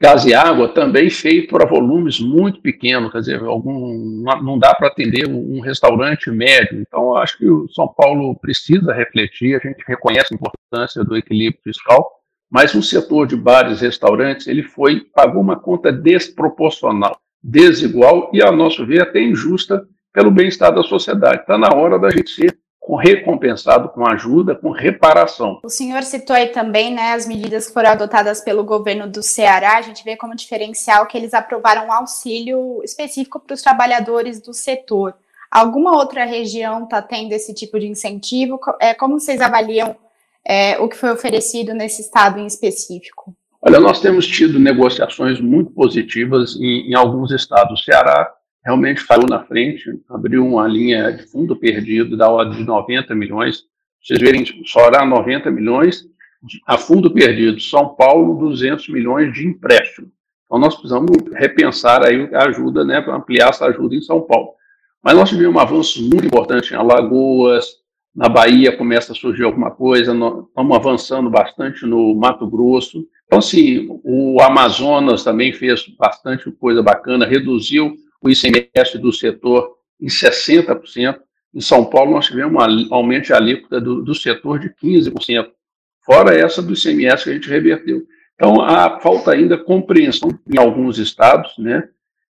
gás 0.00 0.24
e 0.26 0.34
água 0.34 0.68
também 0.68 1.08
feito 1.08 1.48
para 1.48 1.66
volumes 1.66 2.20
muito 2.20 2.60
pequenos, 2.60 3.10
quer 3.10 3.20
dizer, 3.20 3.42
algum, 3.42 4.22
não 4.42 4.58
dá 4.58 4.74
para 4.74 4.88
atender 4.88 5.26
um 5.28 5.60
restaurante 5.60 6.30
médio. 6.30 6.80
Então, 6.80 7.16
acho 7.16 7.38
que 7.38 7.48
o 7.48 7.68
São 7.70 7.88
Paulo 7.88 8.34
precisa 8.36 8.92
refletir, 8.92 9.56
a 9.56 9.66
gente 9.66 9.82
reconhece 9.86 10.34
a 10.34 10.36
importância 10.36 11.02
do 11.02 11.16
equilíbrio 11.16 11.62
fiscal, 11.62 12.10
mas 12.50 12.74
o 12.74 12.82
setor 12.82 13.26
de 13.26 13.36
bares 13.36 13.80
e 13.80 13.84
restaurantes, 13.84 14.46
ele 14.46 14.62
foi, 14.62 15.00
pagou 15.14 15.42
uma 15.42 15.58
conta 15.58 15.90
desproporcional, 15.90 17.18
desigual 17.42 18.30
e, 18.32 18.42
a 18.42 18.52
nosso 18.52 18.86
ver, 18.86 19.02
até 19.02 19.20
injusta 19.20 19.86
pelo 20.12 20.30
bem-estar 20.30 20.74
da 20.74 20.82
sociedade. 20.82 21.40
Está 21.40 21.58
na 21.58 21.74
hora 21.74 21.98
da 21.98 22.10
gente 22.10 22.30
ser 22.30 22.56
com 22.86 22.94
recompensado 22.94 23.88
com 23.88 24.06
ajuda, 24.06 24.54
com 24.54 24.70
reparação. 24.70 25.58
O 25.64 25.68
senhor 25.68 26.04
citou 26.04 26.36
aí 26.36 26.46
também 26.46 26.94
né, 26.94 27.14
as 27.14 27.26
medidas 27.26 27.66
que 27.66 27.72
foram 27.72 27.90
adotadas 27.90 28.40
pelo 28.40 28.62
governo 28.62 29.08
do 29.08 29.24
Ceará. 29.24 29.76
A 29.76 29.82
gente 29.82 30.04
vê 30.04 30.16
como 30.16 30.36
diferencial 30.36 31.04
que 31.06 31.18
eles 31.18 31.34
aprovaram 31.34 31.88
um 31.88 31.92
auxílio 31.92 32.80
específico 32.84 33.40
para 33.40 33.54
os 33.54 33.60
trabalhadores 33.60 34.40
do 34.40 34.54
setor. 34.54 35.14
Alguma 35.50 35.96
outra 35.96 36.24
região 36.24 36.84
está 36.84 37.02
tendo 37.02 37.32
esse 37.32 37.52
tipo 37.52 37.76
de 37.80 37.88
incentivo? 37.88 38.60
É, 38.80 38.94
como 38.94 39.18
vocês 39.18 39.40
avaliam 39.40 39.96
é, 40.46 40.78
o 40.78 40.88
que 40.88 40.96
foi 40.96 41.10
oferecido 41.10 41.74
nesse 41.74 42.02
estado 42.02 42.38
em 42.38 42.46
específico? 42.46 43.34
Olha, 43.60 43.80
nós 43.80 44.00
temos 44.00 44.28
tido 44.28 44.60
negociações 44.60 45.40
muito 45.40 45.72
positivas 45.72 46.54
em, 46.54 46.92
em 46.92 46.94
alguns 46.94 47.32
estados. 47.32 47.80
O 47.80 47.84
Ceará 47.84 48.32
realmente 48.66 49.00
falou 49.00 49.28
na 49.30 49.44
frente, 49.44 49.96
abriu 50.08 50.44
uma 50.44 50.66
linha 50.66 51.12
de 51.12 51.22
fundo 51.22 51.54
perdido 51.54 52.16
da 52.16 52.28
ordem 52.28 52.58
de 52.58 52.64
90 52.64 53.14
milhões. 53.14 53.62
Vocês 54.02 54.18
verem, 54.18 54.44
só 54.64 54.90
90 54.90 55.52
milhões 55.52 56.04
a 56.66 56.76
fundo 56.76 57.12
perdido. 57.12 57.60
São 57.60 57.90
Paulo, 57.90 58.36
200 58.40 58.88
milhões 58.88 59.32
de 59.32 59.46
empréstimo. 59.46 60.10
Então, 60.44 60.58
nós 60.58 60.74
precisamos 60.74 61.10
repensar 61.34 62.04
aí 62.04 62.28
a 62.34 62.46
ajuda, 62.48 62.84
né, 62.84 63.00
para 63.00 63.14
ampliar 63.14 63.50
essa 63.50 63.66
ajuda 63.66 63.94
em 63.94 64.00
São 64.00 64.22
Paulo. 64.22 64.50
Mas 65.00 65.14
nós 65.14 65.28
tivemos 65.28 65.54
um 65.54 65.60
avanço 65.60 66.02
muito 66.02 66.26
importante 66.26 66.74
em 66.74 66.76
Alagoas, 66.76 67.66
na 68.12 68.28
Bahia 68.28 68.76
começa 68.76 69.12
a 69.12 69.14
surgir 69.14 69.44
alguma 69.44 69.70
coisa, 69.70 70.12
nós 70.12 70.44
estamos 70.44 70.76
avançando 70.76 71.30
bastante 71.30 71.86
no 71.86 72.16
Mato 72.16 72.48
Grosso. 72.48 73.06
Então, 73.26 73.38
assim, 73.38 73.86
o 74.02 74.40
Amazonas 74.40 75.22
também 75.22 75.52
fez 75.52 75.86
bastante 75.96 76.50
coisa 76.50 76.82
bacana, 76.82 77.26
reduziu 77.26 77.94
o 78.22 78.28
ICMS 78.28 78.98
do 78.98 79.12
setor 79.12 79.76
em 80.00 80.06
60%. 80.06 81.18
Em 81.54 81.60
São 81.60 81.84
Paulo, 81.84 82.12
nós 82.12 82.26
tivemos 82.26 82.54
um 82.54 82.94
aumento 82.94 83.26
de 83.26 83.32
alíquota 83.32 83.80
do, 83.80 84.02
do 84.02 84.14
setor 84.14 84.58
de 84.58 84.68
15%, 84.70 85.48
fora 86.04 86.38
essa 86.38 86.62
do 86.62 86.74
ICMS 86.74 87.24
que 87.24 87.30
a 87.30 87.32
gente 87.32 87.48
reverteu. 87.48 88.06
Então, 88.34 88.60
há 88.60 89.00
falta 89.00 89.32
ainda 89.32 89.56
compreensão 89.56 90.28
em 90.46 90.58
alguns 90.58 90.98
estados, 90.98 91.56
né, 91.58 91.88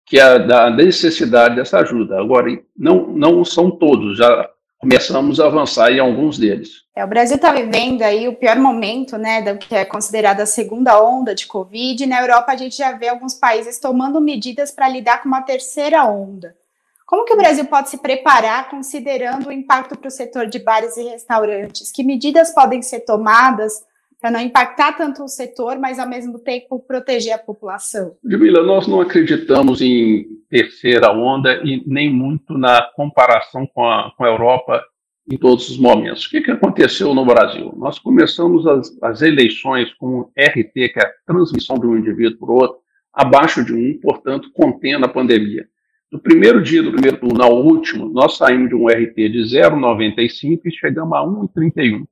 que 0.06 0.18
é 0.18 0.38
da 0.38 0.70
necessidade 0.70 1.56
dessa 1.56 1.80
ajuda. 1.80 2.20
Agora, 2.20 2.48
não, 2.76 3.08
não 3.08 3.44
são 3.44 3.70
todos, 3.70 4.16
já 4.16 4.48
começamos 4.78 5.40
a 5.40 5.46
avançar 5.46 5.90
em 5.90 5.98
alguns 5.98 6.38
deles. 6.38 6.84
É, 6.94 7.04
o 7.04 7.08
Brasil 7.08 7.36
está 7.36 7.52
vivendo 7.52 8.02
aí 8.02 8.28
o 8.28 8.36
pior 8.36 8.56
momento, 8.56 9.18
né, 9.18 9.42
do 9.42 9.58
que 9.58 9.74
é 9.74 9.84
considerada 9.84 10.44
a 10.44 10.46
segunda 10.46 11.02
onda 11.02 11.34
de 11.34 11.46
Covid. 11.46 12.06
Na 12.06 12.20
Europa, 12.20 12.52
a 12.52 12.56
gente 12.56 12.76
já 12.76 12.92
vê 12.92 13.08
alguns 13.08 13.34
países 13.34 13.78
tomando 13.78 14.20
medidas 14.20 14.70
para 14.70 14.88
lidar 14.88 15.22
com 15.22 15.28
uma 15.28 15.42
terceira 15.42 16.04
onda. 16.04 16.56
Como 17.04 17.24
que 17.24 17.32
o 17.32 17.36
Brasil 17.36 17.64
pode 17.64 17.88
se 17.88 17.98
preparar 17.98 18.68
considerando 18.68 19.48
o 19.48 19.52
impacto 19.52 19.98
para 19.98 20.08
o 20.08 20.10
setor 20.10 20.46
de 20.46 20.58
bares 20.58 20.96
e 20.96 21.02
restaurantes? 21.02 21.90
Que 21.90 22.04
medidas 22.04 22.52
podem 22.52 22.82
ser 22.82 23.00
tomadas 23.00 23.82
para 24.20 24.30
não 24.30 24.40
impactar 24.40 24.92
tanto 24.96 25.22
o 25.22 25.28
setor, 25.28 25.78
mas 25.78 25.98
ao 25.98 26.08
mesmo 26.08 26.38
tempo 26.38 26.80
proteger 26.80 27.32
a 27.32 27.38
população? 27.38 28.16
Jamila, 28.24 28.62
nós 28.62 28.86
não 28.86 29.00
acreditamos 29.00 29.80
em 29.80 30.26
terceira 30.50 31.12
onda 31.12 31.60
e 31.64 31.82
nem 31.86 32.12
muito 32.12 32.58
na 32.58 32.82
comparação 32.94 33.66
com 33.66 33.88
a, 33.88 34.12
com 34.16 34.24
a 34.24 34.28
Europa 34.28 34.84
em 35.30 35.36
todos 35.36 35.68
os 35.68 35.78
momentos. 35.78 36.26
O 36.26 36.30
que, 36.30 36.40
que 36.40 36.50
aconteceu 36.50 37.14
no 37.14 37.24
Brasil? 37.24 37.72
Nós 37.76 37.98
começamos 37.98 38.66
as, 38.66 38.98
as 39.02 39.22
eleições 39.22 39.92
com 39.94 40.30
RT, 40.36 40.72
que 40.72 40.94
é 40.96 41.02
a 41.02 41.12
transmissão 41.26 41.78
de 41.78 41.86
um 41.86 41.96
indivíduo 41.96 42.38
para 42.38 42.50
o 42.50 42.54
outro, 42.54 42.78
abaixo 43.12 43.64
de 43.64 43.72
um, 43.72 44.00
portanto, 44.00 44.50
contendo 44.52 45.04
a 45.04 45.08
pandemia. 45.08 45.66
No 46.10 46.18
primeiro 46.18 46.62
dia 46.62 46.82
do 46.82 46.90
primeiro 46.90 47.18
turno 47.18 47.42
ao 47.42 47.62
último, 47.62 48.08
nós 48.08 48.38
saímos 48.38 48.70
de 48.70 48.74
um 48.74 48.88
RT 48.88 49.14
de 49.14 49.40
0,95 49.40 50.60
e 50.64 50.72
chegamos 50.72 51.16
a 51.16 51.20
1,31 51.20 52.04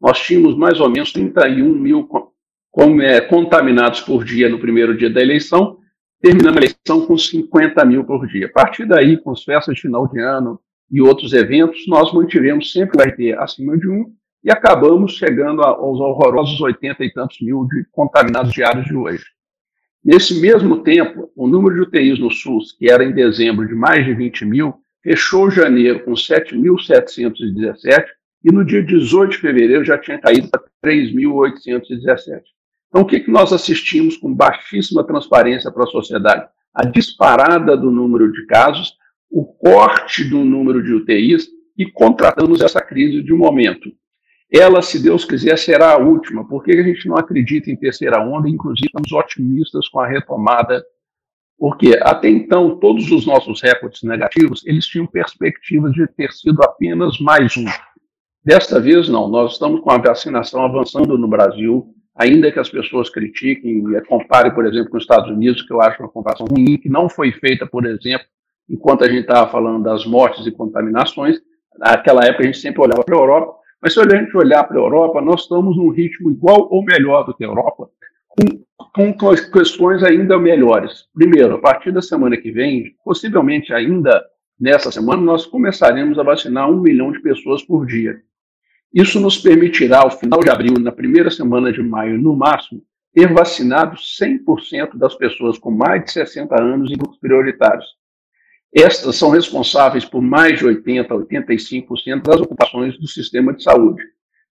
nós 0.00 0.18
tínhamos 0.20 0.56
mais 0.56 0.80
ou 0.80 0.88
menos 0.88 1.12
31 1.12 1.74
mil 1.74 2.08
é, 3.02 3.20
contaminados 3.20 4.00
por 4.00 4.24
dia 4.24 4.48
no 4.48 4.58
primeiro 4.58 4.96
dia 4.96 5.10
da 5.10 5.20
eleição, 5.20 5.76
terminamos 6.20 6.56
a 6.56 6.60
eleição 6.60 7.06
com 7.06 7.18
50 7.18 7.84
mil 7.84 8.04
por 8.04 8.26
dia. 8.26 8.46
A 8.46 8.50
partir 8.50 8.86
daí, 8.86 9.16
com 9.18 9.32
as 9.32 9.42
festas 9.42 9.74
de 9.74 9.82
final 9.82 10.08
de 10.08 10.20
ano 10.20 10.58
e 10.90 11.00
outros 11.00 11.32
eventos, 11.32 11.86
nós 11.86 12.12
mantivemos 12.12 12.72
sempre 12.72 12.98
o 12.98 13.02
RT 13.02 13.38
acima 13.38 13.76
de 13.76 13.88
um 13.88 14.12
e 14.42 14.50
acabamos 14.50 15.16
chegando 15.16 15.62
aos 15.62 16.00
horrorosos 16.00 16.60
80 16.60 17.04
e 17.04 17.12
tantos 17.12 17.40
mil 17.40 17.66
de 17.66 17.84
contaminados 17.92 18.52
diários 18.52 18.86
de 18.86 18.96
hoje. 18.96 19.24
Nesse 20.02 20.40
mesmo 20.40 20.82
tempo, 20.82 21.30
o 21.36 21.46
número 21.46 21.74
de 21.74 21.82
UTIs 21.82 22.18
no 22.18 22.30
SUS, 22.30 22.72
que 22.72 22.90
era 22.90 23.04
em 23.04 23.12
dezembro 23.12 23.68
de 23.68 23.74
mais 23.74 24.04
de 24.06 24.14
20 24.14 24.46
mil, 24.46 24.74
fechou 25.02 25.50
janeiro 25.50 26.02
com 26.04 26.12
7.717 26.12 28.06
e 28.44 28.50
no 28.50 28.64
dia 28.64 28.82
18 28.82 29.32
de 29.32 29.38
fevereiro 29.38 29.84
já 29.84 29.98
tinha 29.98 30.18
caído 30.18 30.48
para 30.48 30.62
3.817. 30.84 32.42
Então, 32.88 33.02
o 33.02 33.06
que, 33.06 33.20
que 33.20 33.30
nós 33.30 33.52
assistimos 33.52 34.16
com 34.16 34.34
baixíssima 34.34 35.04
transparência 35.04 35.70
para 35.70 35.84
a 35.84 35.88
sociedade? 35.88 36.48
A 36.74 36.84
disparada 36.84 37.76
do 37.76 37.90
número 37.90 38.32
de 38.32 38.46
casos, 38.46 38.94
o 39.30 39.44
corte 39.44 40.24
do 40.24 40.44
número 40.44 40.82
de 40.82 40.92
UTIs 40.92 41.48
e 41.76 41.86
contratamos 41.86 42.60
essa 42.60 42.80
crise 42.80 43.22
de 43.22 43.32
um 43.32 43.38
momento. 43.38 43.90
Ela, 44.52 44.82
se 44.82 45.00
Deus 45.00 45.24
quiser, 45.24 45.56
será 45.56 45.92
a 45.92 45.98
última, 45.98 46.46
porque 46.48 46.72
a 46.72 46.82
gente 46.82 47.06
não 47.06 47.16
acredita 47.16 47.70
em 47.70 47.76
terceira 47.76 48.20
onda, 48.20 48.48
inclusive 48.48 48.86
estamos 48.86 49.12
otimistas 49.12 49.88
com 49.88 50.00
a 50.00 50.08
retomada, 50.08 50.84
porque 51.56 51.96
até 52.02 52.28
então 52.28 52.76
todos 52.80 53.12
os 53.12 53.24
nossos 53.24 53.62
recordes 53.62 54.02
negativos, 54.02 54.66
eles 54.66 54.86
tinham 54.86 55.06
perspectivas 55.06 55.92
de 55.92 56.06
ter 56.08 56.32
sido 56.32 56.60
apenas 56.64 57.20
mais 57.20 57.56
um. 57.56 57.66
Desta 58.42 58.80
vez, 58.80 59.08
não. 59.08 59.28
Nós 59.28 59.52
estamos 59.52 59.80
com 59.80 59.90
a 59.90 59.98
vacinação 59.98 60.64
avançando 60.64 61.18
no 61.18 61.28
Brasil, 61.28 61.94
ainda 62.14 62.50
que 62.50 62.58
as 62.58 62.70
pessoas 62.70 63.10
critiquem 63.10 63.84
e 63.94 64.00
comparem, 64.02 64.52
por 64.54 64.66
exemplo, 64.66 64.90
com 64.90 64.96
os 64.96 65.02
Estados 65.02 65.30
Unidos, 65.30 65.62
que 65.62 65.72
eu 65.72 65.80
acho 65.80 66.02
uma 66.02 66.08
comparação 66.08 66.46
ruim, 66.46 66.78
que 66.78 66.88
não 66.88 67.08
foi 67.08 67.32
feita, 67.32 67.66
por 67.66 67.84
exemplo, 67.84 68.26
enquanto 68.68 69.04
a 69.04 69.08
gente 69.08 69.22
estava 69.22 69.50
falando 69.50 69.84
das 69.84 70.06
mortes 70.06 70.46
e 70.46 70.50
contaminações. 70.50 71.38
Naquela 71.78 72.24
época 72.24 72.42
a 72.42 72.46
gente 72.46 72.58
sempre 72.58 72.80
olhava 72.80 73.04
para 73.04 73.14
a 73.14 73.20
Europa, 73.20 73.54
mas 73.82 73.92
se 73.92 74.00
a 74.00 74.08
gente 74.08 74.34
olhar 74.36 74.64
para 74.64 74.78
a 74.78 74.80
Europa, 74.82 75.20
nós 75.20 75.42
estamos 75.42 75.76
num 75.76 75.90
ritmo 75.90 76.30
igual 76.30 76.66
ou 76.70 76.82
melhor 76.82 77.24
do 77.24 77.34
que 77.34 77.44
a 77.44 77.48
Europa, 77.48 77.90
com, 78.26 79.12
com 79.12 79.34
questões 79.52 80.02
ainda 80.02 80.38
melhores. 80.38 81.04
Primeiro, 81.14 81.56
a 81.56 81.58
partir 81.58 81.92
da 81.92 82.00
semana 82.00 82.36
que 82.36 82.50
vem, 82.50 82.94
possivelmente 83.04 83.72
ainda 83.72 84.22
nessa 84.58 84.90
semana, 84.90 85.22
nós 85.22 85.46
começaremos 85.46 86.18
a 86.18 86.22
vacinar 86.22 86.70
um 86.70 86.80
milhão 86.80 87.12
de 87.12 87.20
pessoas 87.20 87.62
por 87.62 87.86
dia. 87.86 88.20
Isso 88.92 89.20
nos 89.20 89.38
permitirá, 89.38 90.00
ao 90.00 90.10
final 90.10 90.40
de 90.40 90.50
abril, 90.50 90.74
na 90.80 90.90
primeira 90.90 91.30
semana 91.30 91.72
de 91.72 91.82
maio, 91.82 92.18
no 92.18 92.36
máximo, 92.36 92.82
ter 93.12 93.32
vacinado 93.32 93.96
100% 93.96 94.96
das 94.96 95.14
pessoas 95.14 95.58
com 95.58 95.70
mais 95.70 96.04
de 96.04 96.12
60 96.12 96.60
anos 96.60 96.90
em 96.90 96.96
grupos 96.96 97.18
prioritários. 97.18 97.86
Estas 98.72 99.16
são 99.16 99.30
responsáveis 99.30 100.04
por 100.04 100.20
mais 100.20 100.58
de 100.58 100.64
80% 100.64 101.10
a 101.10 101.14
85% 101.14 102.22
das 102.22 102.40
ocupações 102.40 102.98
do 102.98 103.06
sistema 103.06 103.52
de 103.52 103.62
saúde. 103.62 104.02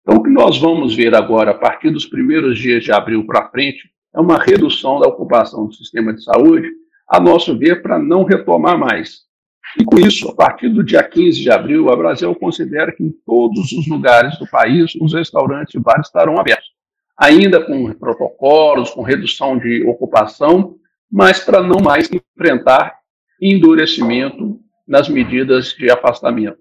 Então, 0.02 0.18
o 0.18 0.24
que 0.24 0.30
nós 0.30 0.58
vamos 0.58 0.96
ver 0.96 1.14
agora, 1.14 1.52
a 1.52 1.54
partir 1.54 1.92
dos 1.92 2.06
primeiros 2.06 2.58
dias 2.58 2.84
de 2.84 2.92
abril 2.92 3.26
para 3.26 3.50
frente, 3.50 3.90
é 4.16 4.20
uma 4.20 4.38
redução 4.38 5.00
da 5.00 5.08
ocupação 5.08 5.68
do 5.68 5.74
sistema 5.74 6.14
de 6.14 6.24
saúde, 6.24 6.72
a 7.08 7.20
nosso 7.20 7.58
ver, 7.58 7.82
para 7.82 8.00
não 8.00 8.24
retomar 8.24 8.78
mais. 8.78 9.27
E 9.76 9.84
com 9.84 10.00
isso, 10.00 10.30
a 10.30 10.36
partir 10.36 10.70
do 10.70 10.84
dia 10.84 11.04
15 11.04 11.42
de 11.42 11.52
abril, 11.52 11.90
a 11.90 11.96
Brasil 11.96 12.34
considera 12.36 12.92
que 12.92 13.04
em 13.04 13.12
todos 13.26 13.72
os 13.72 13.88
lugares 13.88 14.38
do 14.40 14.48
país 14.48 14.96
os 15.02 15.14
restaurantes 15.14 15.76
e 15.76 15.80
bares 15.80 16.08
estarão 16.08 16.40
abertos, 16.40 16.70
ainda 17.18 17.64
com 17.64 17.92
protocolos, 17.94 18.92
com 18.92 19.02
redução 19.02 19.58
de 19.58 19.86
ocupação, 19.86 20.76
mas 21.12 21.40
para 21.40 21.62
não 21.62 21.80
mais 21.82 22.10
enfrentar 22.12 22.96
endurecimento 23.42 24.60
nas 24.88 25.10
medidas 25.10 25.74
de 25.74 25.90
afastamento. 25.92 26.58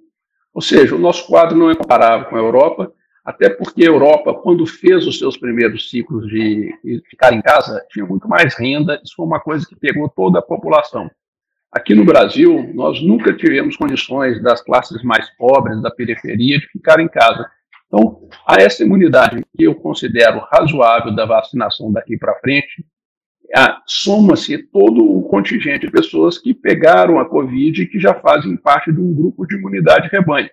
Ou 0.52 0.60
seja, 0.60 0.94
o 0.94 0.98
nosso 0.98 1.26
quadro 1.26 1.56
não 1.56 1.70
é 1.70 1.74
comparável 1.74 2.28
com 2.28 2.36
a 2.36 2.40
Europa, 2.40 2.92
até 3.24 3.50
porque 3.50 3.82
a 3.82 3.88
Europa, 3.88 4.32
quando 4.34 4.64
fez 4.66 5.06
os 5.06 5.18
seus 5.18 5.36
primeiros 5.36 5.90
ciclos 5.90 6.26
de 6.28 6.72
ficar 7.10 7.32
em 7.32 7.42
casa, 7.42 7.84
tinha 7.90 8.06
muito 8.06 8.28
mais 8.28 8.54
renda, 8.54 9.00
isso 9.04 9.14
foi 9.16 9.26
uma 9.26 9.40
coisa 9.40 9.66
que 9.66 9.76
pegou 9.76 10.08
toda 10.08 10.38
a 10.38 10.42
população. 10.42 11.10
Aqui 11.72 11.94
no 11.94 12.04
Brasil, 12.04 12.70
nós 12.74 13.02
nunca 13.02 13.32
tivemos 13.34 13.76
condições 13.76 14.42
das 14.42 14.62
classes 14.62 15.02
mais 15.02 15.28
pobres, 15.36 15.82
da 15.82 15.90
periferia, 15.90 16.58
de 16.58 16.66
ficar 16.68 17.00
em 17.00 17.08
casa. 17.08 17.46
Então, 17.86 18.28
a 18.46 18.56
essa 18.56 18.82
imunidade 18.82 19.44
que 19.56 19.64
eu 19.64 19.74
considero 19.74 20.40
razoável 20.50 21.14
da 21.14 21.24
vacinação 21.26 21.92
daqui 21.92 22.16
para 22.16 22.38
frente, 22.40 22.84
soma-se 23.86 24.58
todo 24.58 25.04
o 25.04 25.22
contingente 25.28 25.86
de 25.86 25.92
pessoas 25.92 26.38
que 26.38 26.52
pegaram 26.52 27.20
a 27.20 27.24
Covid 27.28 27.82
e 27.82 27.86
que 27.86 28.00
já 28.00 28.14
fazem 28.14 28.56
parte 28.56 28.92
de 28.92 29.00
um 29.00 29.14
grupo 29.14 29.46
de 29.46 29.56
imunidade 29.56 30.08
rebanho. 30.08 30.50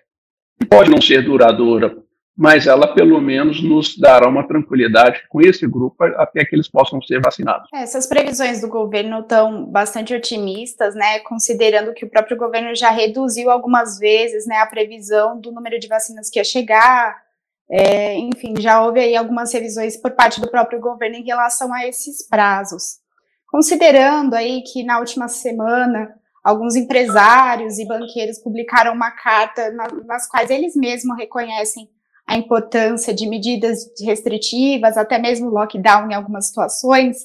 Pode 0.68 0.90
não 0.90 1.00
ser 1.00 1.22
duradoura 1.22 1.96
mas 2.36 2.66
ela 2.66 2.92
pelo 2.92 3.20
menos 3.20 3.62
nos 3.62 3.96
dará 3.96 4.28
uma 4.28 4.46
tranquilidade 4.46 5.22
com 5.28 5.40
esse 5.40 5.66
grupo 5.68 6.02
até 6.16 6.44
que 6.44 6.54
eles 6.56 6.68
possam 6.68 7.00
ser 7.00 7.20
vacinados. 7.20 7.68
É, 7.72 7.82
essas 7.82 8.06
previsões 8.06 8.60
do 8.60 8.68
governo 8.68 9.20
estão 9.20 9.64
bastante 9.66 10.12
otimistas, 10.12 10.96
né? 10.96 11.20
Considerando 11.20 11.94
que 11.94 12.04
o 12.04 12.10
próprio 12.10 12.36
governo 12.36 12.74
já 12.74 12.90
reduziu 12.90 13.50
algumas 13.50 13.98
vezes, 13.98 14.46
né, 14.46 14.56
a 14.56 14.66
previsão 14.66 15.40
do 15.40 15.52
número 15.52 15.78
de 15.78 15.86
vacinas 15.86 16.28
que 16.28 16.40
ia 16.40 16.44
chegar. 16.44 17.22
É, 17.70 18.18
enfim, 18.18 18.54
já 18.58 18.84
houve 18.84 19.00
aí 19.00 19.16
algumas 19.16 19.52
revisões 19.52 19.96
por 19.96 20.10
parte 20.10 20.40
do 20.40 20.50
próprio 20.50 20.80
governo 20.80 21.16
em 21.16 21.24
relação 21.24 21.72
a 21.72 21.86
esses 21.86 22.26
prazos. 22.28 22.98
Considerando 23.46 24.34
aí 24.34 24.62
que 24.62 24.82
na 24.82 24.98
última 24.98 25.28
semana 25.28 26.12
alguns 26.42 26.74
empresários 26.74 27.78
e 27.78 27.86
banqueiros 27.86 28.38
publicaram 28.38 28.92
uma 28.92 29.12
carta 29.12 29.70
nas 30.04 30.28
quais 30.28 30.50
eles 30.50 30.74
mesmos 30.74 31.16
reconhecem 31.16 31.88
a 32.26 32.36
importância 32.36 33.14
de 33.14 33.28
medidas 33.28 33.84
restritivas, 34.00 34.96
até 34.96 35.18
mesmo 35.18 35.50
lockdown 35.50 36.10
em 36.10 36.14
algumas 36.14 36.46
situações. 36.46 37.18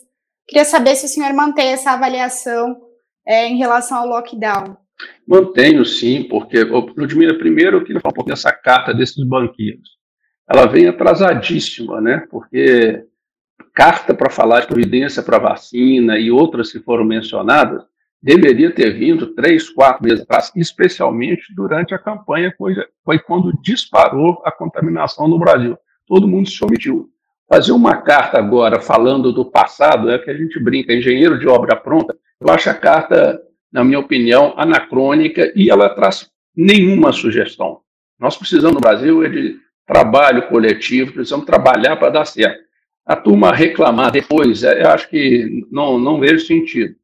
Queria 0.47 0.65
saber 0.65 0.95
se 0.95 1.05
o 1.05 1.09
senhor 1.09 1.33
mantém 1.33 1.67
essa 1.69 1.91
avaliação 1.91 2.81
é, 3.25 3.47
em 3.47 3.57
relação 3.57 3.97
ao 3.97 4.07
lockdown. 4.07 4.75
Mantenho, 5.27 5.85
sim, 5.85 6.23
porque, 6.23 6.63
Ludmila, 6.63 7.37
primeiro 7.37 7.77
eu 7.77 7.83
queria 7.83 8.01
falar 8.01 8.11
um 8.11 8.15
pouco 8.15 8.29
dessa 8.29 8.51
carta 8.51 8.93
desses 8.93 9.23
banqueiros. 9.25 9.97
Ela 10.49 10.65
vem 10.65 10.87
atrasadíssima, 10.87 12.01
né? 12.01 12.25
Porque 12.29 13.05
carta 13.73 14.13
para 14.13 14.31
falar 14.31 14.61
de 14.61 14.67
providência 14.67 15.23
para 15.23 15.37
vacina 15.37 16.17
e 16.17 16.31
outras 16.31 16.71
que 16.71 16.79
foram 16.79 17.05
mencionadas, 17.05 17.83
deveria 18.21 18.71
ter 18.71 18.91
vindo 18.91 19.27
três, 19.33 19.69
quatro 19.69 20.03
meses 20.03 20.21
atrás, 20.21 20.51
especialmente 20.55 21.53
durante 21.55 21.93
a 21.93 21.99
campanha, 21.99 22.53
foi, 22.57 23.19
quando 23.19 23.53
disparou 23.61 24.41
a 24.43 24.51
contaminação 24.51 25.27
no 25.27 25.39
Brasil. 25.39 25.77
Todo 26.05 26.27
mundo 26.27 26.49
se 26.49 26.63
omitiu. 26.63 27.09
Fazer 27.47 27.71
uma 27.71 27.97
carta 27.97 28.37
agora 28.37 28.79
falando 28.79 29.31
do 29.31 29.45
passado 29.45 30.11
é 30.11 30.19
que 30.19 30.29
a 30.29 30.37
gente 30.37 30.59
brinca, 30.59 30.93
engenheiro 30.93 31.39
de 31.39 31.47
obra 31.47 31.75
pronta, 31.75 32.15
eu 32.39 32.49
acho 32.49 32.69
a 32.69 32.73
carta, 32.73 33.41
na 33.71 33.83
minha 33.83 33.99
opinião, 33.99 34.53
anacrônica 34.55 35.51
e 35.55 35.69
ela 35.69 35.89
traz 35.89 36.29
nenhuma 36.55 37.11
sugestão. 37.11 37.79
Nós 38.19 38.37
precisamos 38.37 38.75
no 38.75 38.81
Brasil 38.81 39.23
é 39.23 39.29
de 39.29 39.57
trabalho 39.87 40.47
coletivo, 40.47 41.13
precisamos 41.13 41.45
trabalhar 41.45 41.95
para 41.95 42.11
dar 42.11 42.25
certo. 42.25 42.59
A 43.05 43.15
turma 43.15 43.51
reclamar 43.51 44.11
depois, 44.11 44.63
é, 44.63 44.83
eu 44.83 44.89
acho 44.89 45.09
que 45.09 45.65
não, 45.71 45.97
não 45.97 46.19
vejo 46.19 46.45
sentido. 46.45 46.95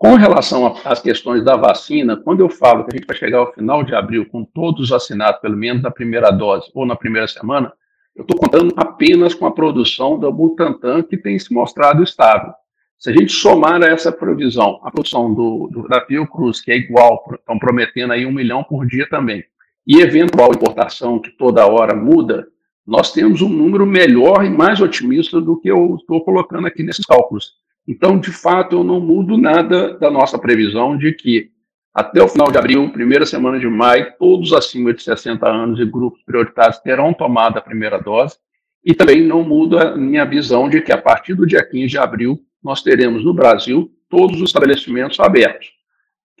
Com 0.00 0.14
relação 0.14 0.74
às 0.86 0.98
questões 0.98 1.44
da 1.44 1.58
vacina, 1.58 2.16
quando 2.16 2.40
eu 2.40 2.48
falo 2.48 2.84
que 2.84 2.90
a 2.90 2.96
gente 2.96 3.06
vai 3.06 3.14
chegar 3.14 3.40
ao 3.40 3.52
final 3.52 3.84
de 3.84 3.94
abril 3.94 4.24
com 4.24 4.46
todos 4.46 4.88
vacinados, 4.88 5.42
pelo 5.42 5.58
menos 5.58 5.82
na 5.82 5.90
primeira 5.90 6.30
dose 6.30 6.70
ou 6.74 6.86
na 6.86 6.96
primeira 6.96 7.28
semana, 7.28 7.70
eu 8.16 8.22
estou 8.22 8.38
contando 8.38 8.72
apenas 8.78 9.34
com 9.34 9.44
a 9.44 9.52
produção 9.52 10.18
da 10.18 10.30
Butantan, 10.30 11.02
que 11.02 11.18
tem 11.18 11.38
se 11.38 11.52
mostrado 11.52 12.02
estável. 12.02 12.50
Se 12.98 13.10
a 13.10 13.12
gente 13.12 13.30
somar 13.30 13.82
essa 13.82 14.10
previsão 14.10 14.80
a 14.82 14.90
produção 14.90 15.34
do, 15.34 15.68
do, 15.70 15.86
da 15.86 16.00
Fiocruz, 16.06 16.62
que 16.62 16.72
é 16.72 16.78
igual, 16.78 17.22
estão 17.34 17.58
prometendo 17.58 18.14
aí 18.14 18.24
um 18.24 18.32
milhão 18.32 18.64
por 18.64 18.86
dia 18.86 19.06
também, 19.06 19.44
e 19.86 20.00
eventual 20.00 20.48
importação, 20.48 21.18
que 21.18 21.28
toda 21.32 21.66
hora 21.66 21.94
muda, 21.94 22.48
nós 22.86 23.12
temos 23.12 23.42
um 23.42 23.50
número 23.50 23.84
melhor 23.84 24.46
e 24.46 24.48
mais 24.48 24.80
otimista 24.80 25.42
do 25.42 25.60
que 25.60 25.70
eu 25.70 25.96
estou 25.96 26.24
colocando 26.24 26.66
aqui 26.66 26.82
nesses 26.82 27.04
cálculos. 27.04 27.59
Então, 27.90 28.20
de 28.20 28.30
fato, 28.30 28.76
eu 28.76 28.84
não 28.84 29.00
mudo 29.00 29.36
nada 29.36 29.98
da 29.98 30.08
nossa 30.08 30.38
previsão 30.38 30.96
de 30.96 31.12
que 31.12 31.50
até 31.92 32.22
o 32.22 32.28
final 32.28 32.48
de 32.48 32.56
abril, 32.56 32.88
primeira 32.92 33.26
semana 33.26 33.58
de 33.58 33.66
maio, 33.66 34.12
todos 34.16 34.52
acima 34.52 34.94
de 34.94 35.02
60 35.02 35.44
anos 35.48 35.80
e 35.80 35.84
grupos 35.84 36.22
prioritários 36.22 36.78
terão 36.78 37.12
tomado 37.12 37.58
a 37.58 37.60
primeira 37.60 37.98
dose. 37.98 38.36
E 38.84 38.94
também 38.94 39.26
não 39.26 39.42
muda 39.42 39.88
a 39.88 39.96
minha 39.96 40.24
visão 40.24 40.68
de 40.68 40.80
que 40.80 40.92
a 40.92 41.02
partir 41.02 41.34
do 41.34 41.44
dia 41.44 41.64
15 41.64 41.88
de 41.88 41.98
abril 41.98 42.38
nós 42.62 42.80
teremos 42.80 43.24
no 43.24 43.34
Brasil 43.34 43.90
todos 44.08 44.40
os 44.40 44.50
estabelecimentos 44.50 45.18
abertos, 45.18 45.72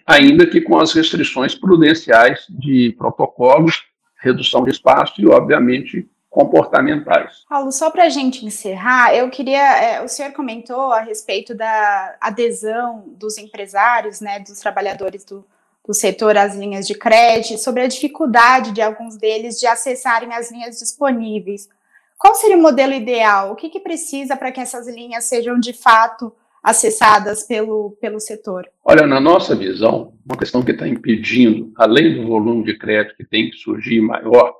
ainda 0.06 0.46
que 0.46 0.60
com 0.60 0.78
as 0.78 0.92
restrições 0.92 1.56
prudenciais 1.56 2.46
de 2.48 2.94
protocolos, 2.96 3.82
redução 4.20 4.62
de 4.62 4.70
espaço 4.70 5.20
e, 5.20 5.26
obviamente, 5.26 6.08
comportamentais. 6.30 7.44
Paulo, 7.48 7.72
só 7.72 7.90
para 7.90 8.04
a 8.04 8.08
gente 8.08 8.46
encerrar, 8.46 9.14
eu 9.14 9.28
queria. 9.28 9.76
É, 9.78 10.02
o 10.02 10.08
senhor 10.08 10.32
comentou 10.32 10.92
a 10.92 11.00
respeito 11.00 11.54
da 11.54 12.16
adesão 12.20 13.04
dos 13.08 13.36
empresários, 13.36 14.20
né, 14.20 14.38
dos 14.38 14.60
trabalhadores 14.60 15.24
do, 15.24 15.44
do 15.84 15.92
setor 15.92 16.38
às 16.38 16.54
linhas 16.54 16.86
de 16.86 16.94
crédito, 16.94 17.58
sobre 17.58 17.82
a 17.82 17.88
dificuldade 17.88 18.70
de 18.70 18.80
alguns 18.80 19.16
deles 19.16 19.58
de 19.58 19.66
acessarem 19.66 20.32
as 20.32 20.52
linhas 20.52 20.78
disponíveis. 20.78 21.68
Qual 22.16 22.34
seria 22.34 22.56
o 22.56 22.62
modelo 22.62 22.92
ideal? 22.92 23.52
O 23.52 23.56
que, 23.56 23.68
que 23.68 23.80
precisa 23.80 24.36
para 24.36 24.52
que 24.52 24.60
essas 24.60 24.86
linhas 24.86 25.24
sejam 25.24 25.58
de 25.58 25.72
fato 25.72 26.32
acessadas 26.62 27.42
pelo, 27.42 27.96
pelo 28.00 28.20
setor? 28.20 28.68
Olha, 28.84 29.06
na 29.06 29.18
nossa 29.18 29.56
visão, 29.56 30.12
uma 30.24 30.36
questão 30.36 30.62
que 30.62 30.70
está 30.70 30.86
impedindo, 30.86 31.72
além 31.76 32.20
do 32.20 32.28
volume 32.28 32.62
de 32.62 32.76
crédito 32.76 33.16
que 33.16 33.24
tem 33.24 33.50
que 33.50 33.56
surgir 33.56 34.00
maior, 34.02 34.59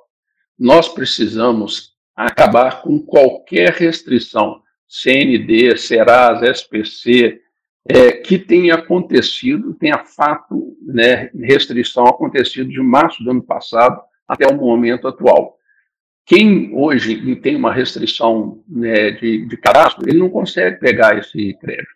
nós 0.61 0.87
precisamos 0.87 1.95
acabar 2.15 2.83
com 2.83 2.99
qualquer 2.99 3.71
restrição, 3.71 4.61
CND, 4.87 5.75
Serasa, 5.75 6.51
SPC, 6.51 7.41
é, 7.89 8.11
que 8.11 8.37
tenha 8.37 8.75
acontecido, 8.75 9.73
tenha 9.73 10.05
fato, 10.05 10.77
né, 10.85 11.31
restrição 11.33 12.05
acontecido 12.05 12.69
de 12.69 12.79
março 12.79 13.23
do 13.23 13.31
ano 13.31 13.41
passado 13.41 13.99
até 14.27 14.45
o 14.45 14.55
momento 14.55 15.07
atual. 15.07 15.57
Quem 16.27 16.71
hoje 16.75 17.35
tem 17.37 17.55
uma 17.55 17.73
restrição 17.73 18.63
né, 18.69 19.09
de, 19.09 19.47
de 19.47 19.57
cadastro, 19.57 20.07
ele 20.07 20.19
não 20.19 20.29
consegue 20.29 20.79
pegar 20.79 21.17
esse 21.17 21.55
crédito. 21.55 21.89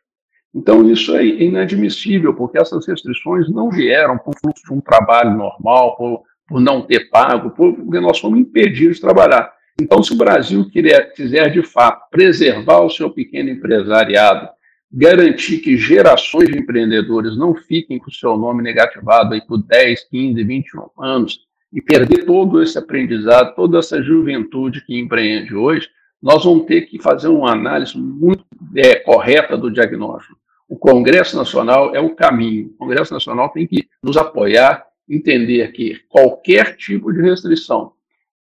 Então, 0.55 0.89
isso 0.89 1.15
é 1.15 1.23
inadmissível, 1.23 2.33
porque 2.33 2.57
essas 2.57 2.87
restrições 2.87 3.47
não 3.47 3.69
vieram 3.69 4.17
por 4.17 4.33
fluxo 4.39 4.63
de 4.65 4.73
um 4.73 4.81
trabalho 4.81 5.37
normal, 5.37 5.95
por 5.95 6.23
por 6.47 6.61
não 6.61 6.81
ter 6.81 7.09
pago, 7.09 7.51
porque 7.51 7.99
nós 7.99 8.19
fomos 8.19 8.39
impedidos 8.39 8.97
de 8.97 9.01
trabalhar. 9.01 9.53
Então, 9.79 10.01
se 10.01 10.13
o 10.13 10.17
Brasil 10.17 10.69
quiser, 10.69 11.11
quiser 11.13 11.51
de 11.51 11.61
fato 11.61 12.09
preservar 12.09 12.81
o 12.81 12.89
seu 12.89 13.09
pequeno 13.09 13.49
empresariado, 13.49 14.49
garantir 14.91 15.57
que 15.57 15.77
gerações 15.77 16.47
de 16.47 16.57
empreendedores 16.57 17.37
não 17.37 17.53
fiquem 17.53 17.99
com 17.99 18.09
o 18.09 18.13
seu 18.13 18.37
nome 18.37 18.63
negativado 18.63 19.33
aí 19.33 19.41
por 19.41 19.61
10, 19.61 20.07
15, 20.09 20.43
21 20.43 20.89
anos 20.97 21.39
e 21.73 21.81
perder 21.81 22.25
todo 22.25 22.61
esse 22.61 22.77
aprendizado, 22.77 23.53
toda 23.53 23.79
essa 23.79 24.01
juventude 24.01 24.85
que 24.85 24.97
empreende 24.97 25.53
hoje, 25.53 25.89
nós 26.21 26.45
vamos 26.45 26.65
ter 26.65 26.83
que 26.83 27.01
fazer 27.01 27.27
uma 27.27 27.51
análise 27.51 27.97
muito 27.97 28.45
é, 28.77 28.95
correta 28.95 29.57
do 29.57 29.69
diagnóstico. 29.69 30.37
O 30.69 30.77
Congresso 30.77 31.35
Nacional 31.35 31.93
é 31.93 31.99
o 31.99 32.15
caminho. 32.15 32.67
O 32.67 32.77
Congresso 32.77 33.13
Nacional 33.13 33.49
tem 33.49 33.67
que 33.67 33.87
nos 34.01 34.15
apoiar 34.15 34.85
entender 35.07 35.71
que 35.71 35.99
qualquer 36.09 36.75
tipo 36.75 37.11
de 37.13 37.21
restrição, 37.21 37.93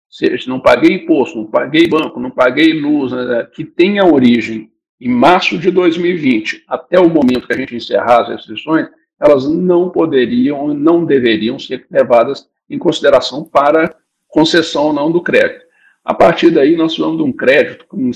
se 0.09 0.47
não 0.47 0.59
paguei 0.59 0.95
imposto, 0.95 1.37
não 1.37 1.45
paguei 1.45 1.87
banco, 1.87 2.19
não 2.19 2.31
paguei 2.31 2.73
luz, 2.73 3.11
né, 3.11 3.47
que 3.53 3.65
tenha 3.65 4.05
origem 4.05 4.71
em 4.99 5.09
março 5.09 5.57
de 5.57 5.69
2020 5.71 6.63
até 6.67 6.99
o 6.99 7.09
momento 7.09 7.47
que 7.47 7.53
a 7.53 7.57
gente 7.57 7.75
encerrar 7.75 8.21
as 8.21 8.29
restrições, 8.29 8.87
elas 9.19 9.47
não 9.49 9.89
poderiam, 9.89 10.73
não 10.73 11.05
deveriam 11.05 11.59
ser 11.59 11.85
levadas 11.89 12.47
em 12.69 12.77
consideração 12.77 13.43
para 13.43 13.95
concessão 14.27 14.87
ou 14.87 14.93
não 14.93 15.11
do 15.11 15.21
crédito. 15.21 15.65
A 16.03 16.13
partir 16.13 16.51
daí, 16.51 16.75
nós 16.75 16.97
vamos 16.97 17.17
de 17.17 17.23
um 17.23 17.31
crédito 17.31 17.85
com 17.87 18.11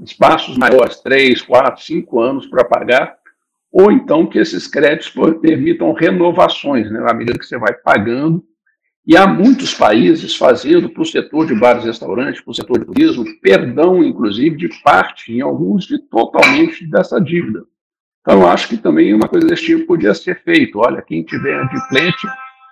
espaços 0.00 0.58
maiores, 0.58 1.00
3, 1.00 1.40
4, 1.40 1.82
5 1.82 2.20
anos 2.20 2.46
para 2.46 2.64
pagar, 2.64 3.16
ou 3.72 3.92
então 3.92 4.26
que 4.26 4.38
esses 4.38 4.66
créditos 4.66 5.12
permitam 5.40 5.92
renovações, 5.92 6.90
né, 6.90 7.04
à 7.08 7.14
medida 7.14 7.38
que 7.38 7.46
você 7.46 7.58
vai 7.58 7.72
pagando. 7.72 8.44
E 9.06 9.16
há 9.16 9.26
muitos 9.26 9.72
países 9.74 10.36
fazendo 10.36 10.88
para 10.90 11.02
o 11.02 11.06
setor 11.06 11.46
de 11.46 11.54
bares 11.54 11.84
e 11.84 11.86
restaurantes, 11.86 12.40
para 12.42 12.50
o 12.50 12.54
setor 12.54 12.80
de 12.80 12.84
turismo, 12.84 13.24
perdão, 13.40 14.04
inclusive, 14.04 14.56
de 14.56 14.68
parte, 14.82 15.32
em 15.32 15.40
alguns, 15.40 15.86
de 15.86 15.98
totalmente 15.98 16.86
dessa 16.86 17.18
dívida. 17.18 17.64
Então, 18.20 18.46
acho 18.46 18.68
que 18.68 18.76
também 18.76 19.14
uma 19.14 19.26
coisa 19.26 19.46
desse 19.46 19.64
tipo 19.64 19.86
podia 19.86 20.14
ser 20.14 20.42
feito. 20.42 20.78
Olha, 20.78 21.00
quem 21.00 21.22
tiver 21.22 21.58
adimplente 21.58 22.26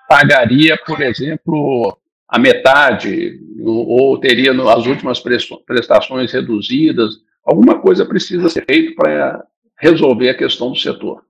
pagaria, 0.08 0.78
por 0.86 1.00
exemplo, 1.00 1.96
a 2.28 2.38
metade, 2.38 3.40
ou 3.64 4.18
teria 4.18 4.52
as 4.70 4.86
últimas 4.86 5.22
prestações 5.66 6.30
reduzidas. 6.30 7.14
Alguma 7.42 7.78
coisa 7.78 8.04
precisa 8.04 8.50
ser 8.50 8.64
feita 8.66 8.94
para 8.94 9.44
resolver 9.78 10.30
a 10.30 10.36
questão 10.36 10.70
do 10.70 10.78
setor. 10.78 11.22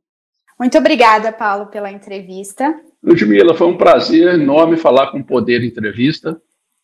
Muito 0.59 0.77
obrigada, 0.77 1.33
Paulo, 1.33 1.67
pela 1.67 1.91
entrevista. 1.91 2.75
Ludmila, 3.03 3.55
foi 3.55 3.69
um 3.69 3.77
prazer 3.77 4.35
enorme 4.35 4.77
falar 4.77 5.13
com 5.13 5.19
o 5.19 5.25
Poder 5.25 5.63
Entrevista 5.63 6.41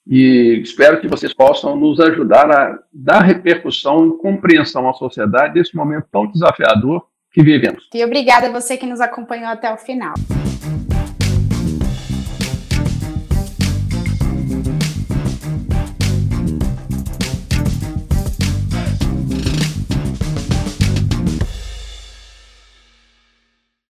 e 0.07 0.61
espero 0.63 1.01
que 1.01 1.09
vocês 1.09 1.33
possam 1.33 1.77
nos 1.77 1.99
ajudar 1.99 2.51
a 2.51 2.79
dar 2.93 3.21
repercussão 3.21 4.07
e 4.07 4.19
compreensão 4.19 4.89
à 4.89 4.93
sociedade 4.93 5.55
desse 5.55 5.75
momento 5.75 6.07
tão 6.13 6.31
desafiador 6.31 7.07
que 7.33 7.43
vivemos. 7.43 7.89
E 7.93 8.05
obrigada 8.05 8.47
a 8.47 8.53
você 8.53 8.77
que 8.77 8.87
nos 8.87 9.01
acompanhou 9.01 9.49
até 9.49 9.73
o 9.73 9.77
final. 9.77 10.15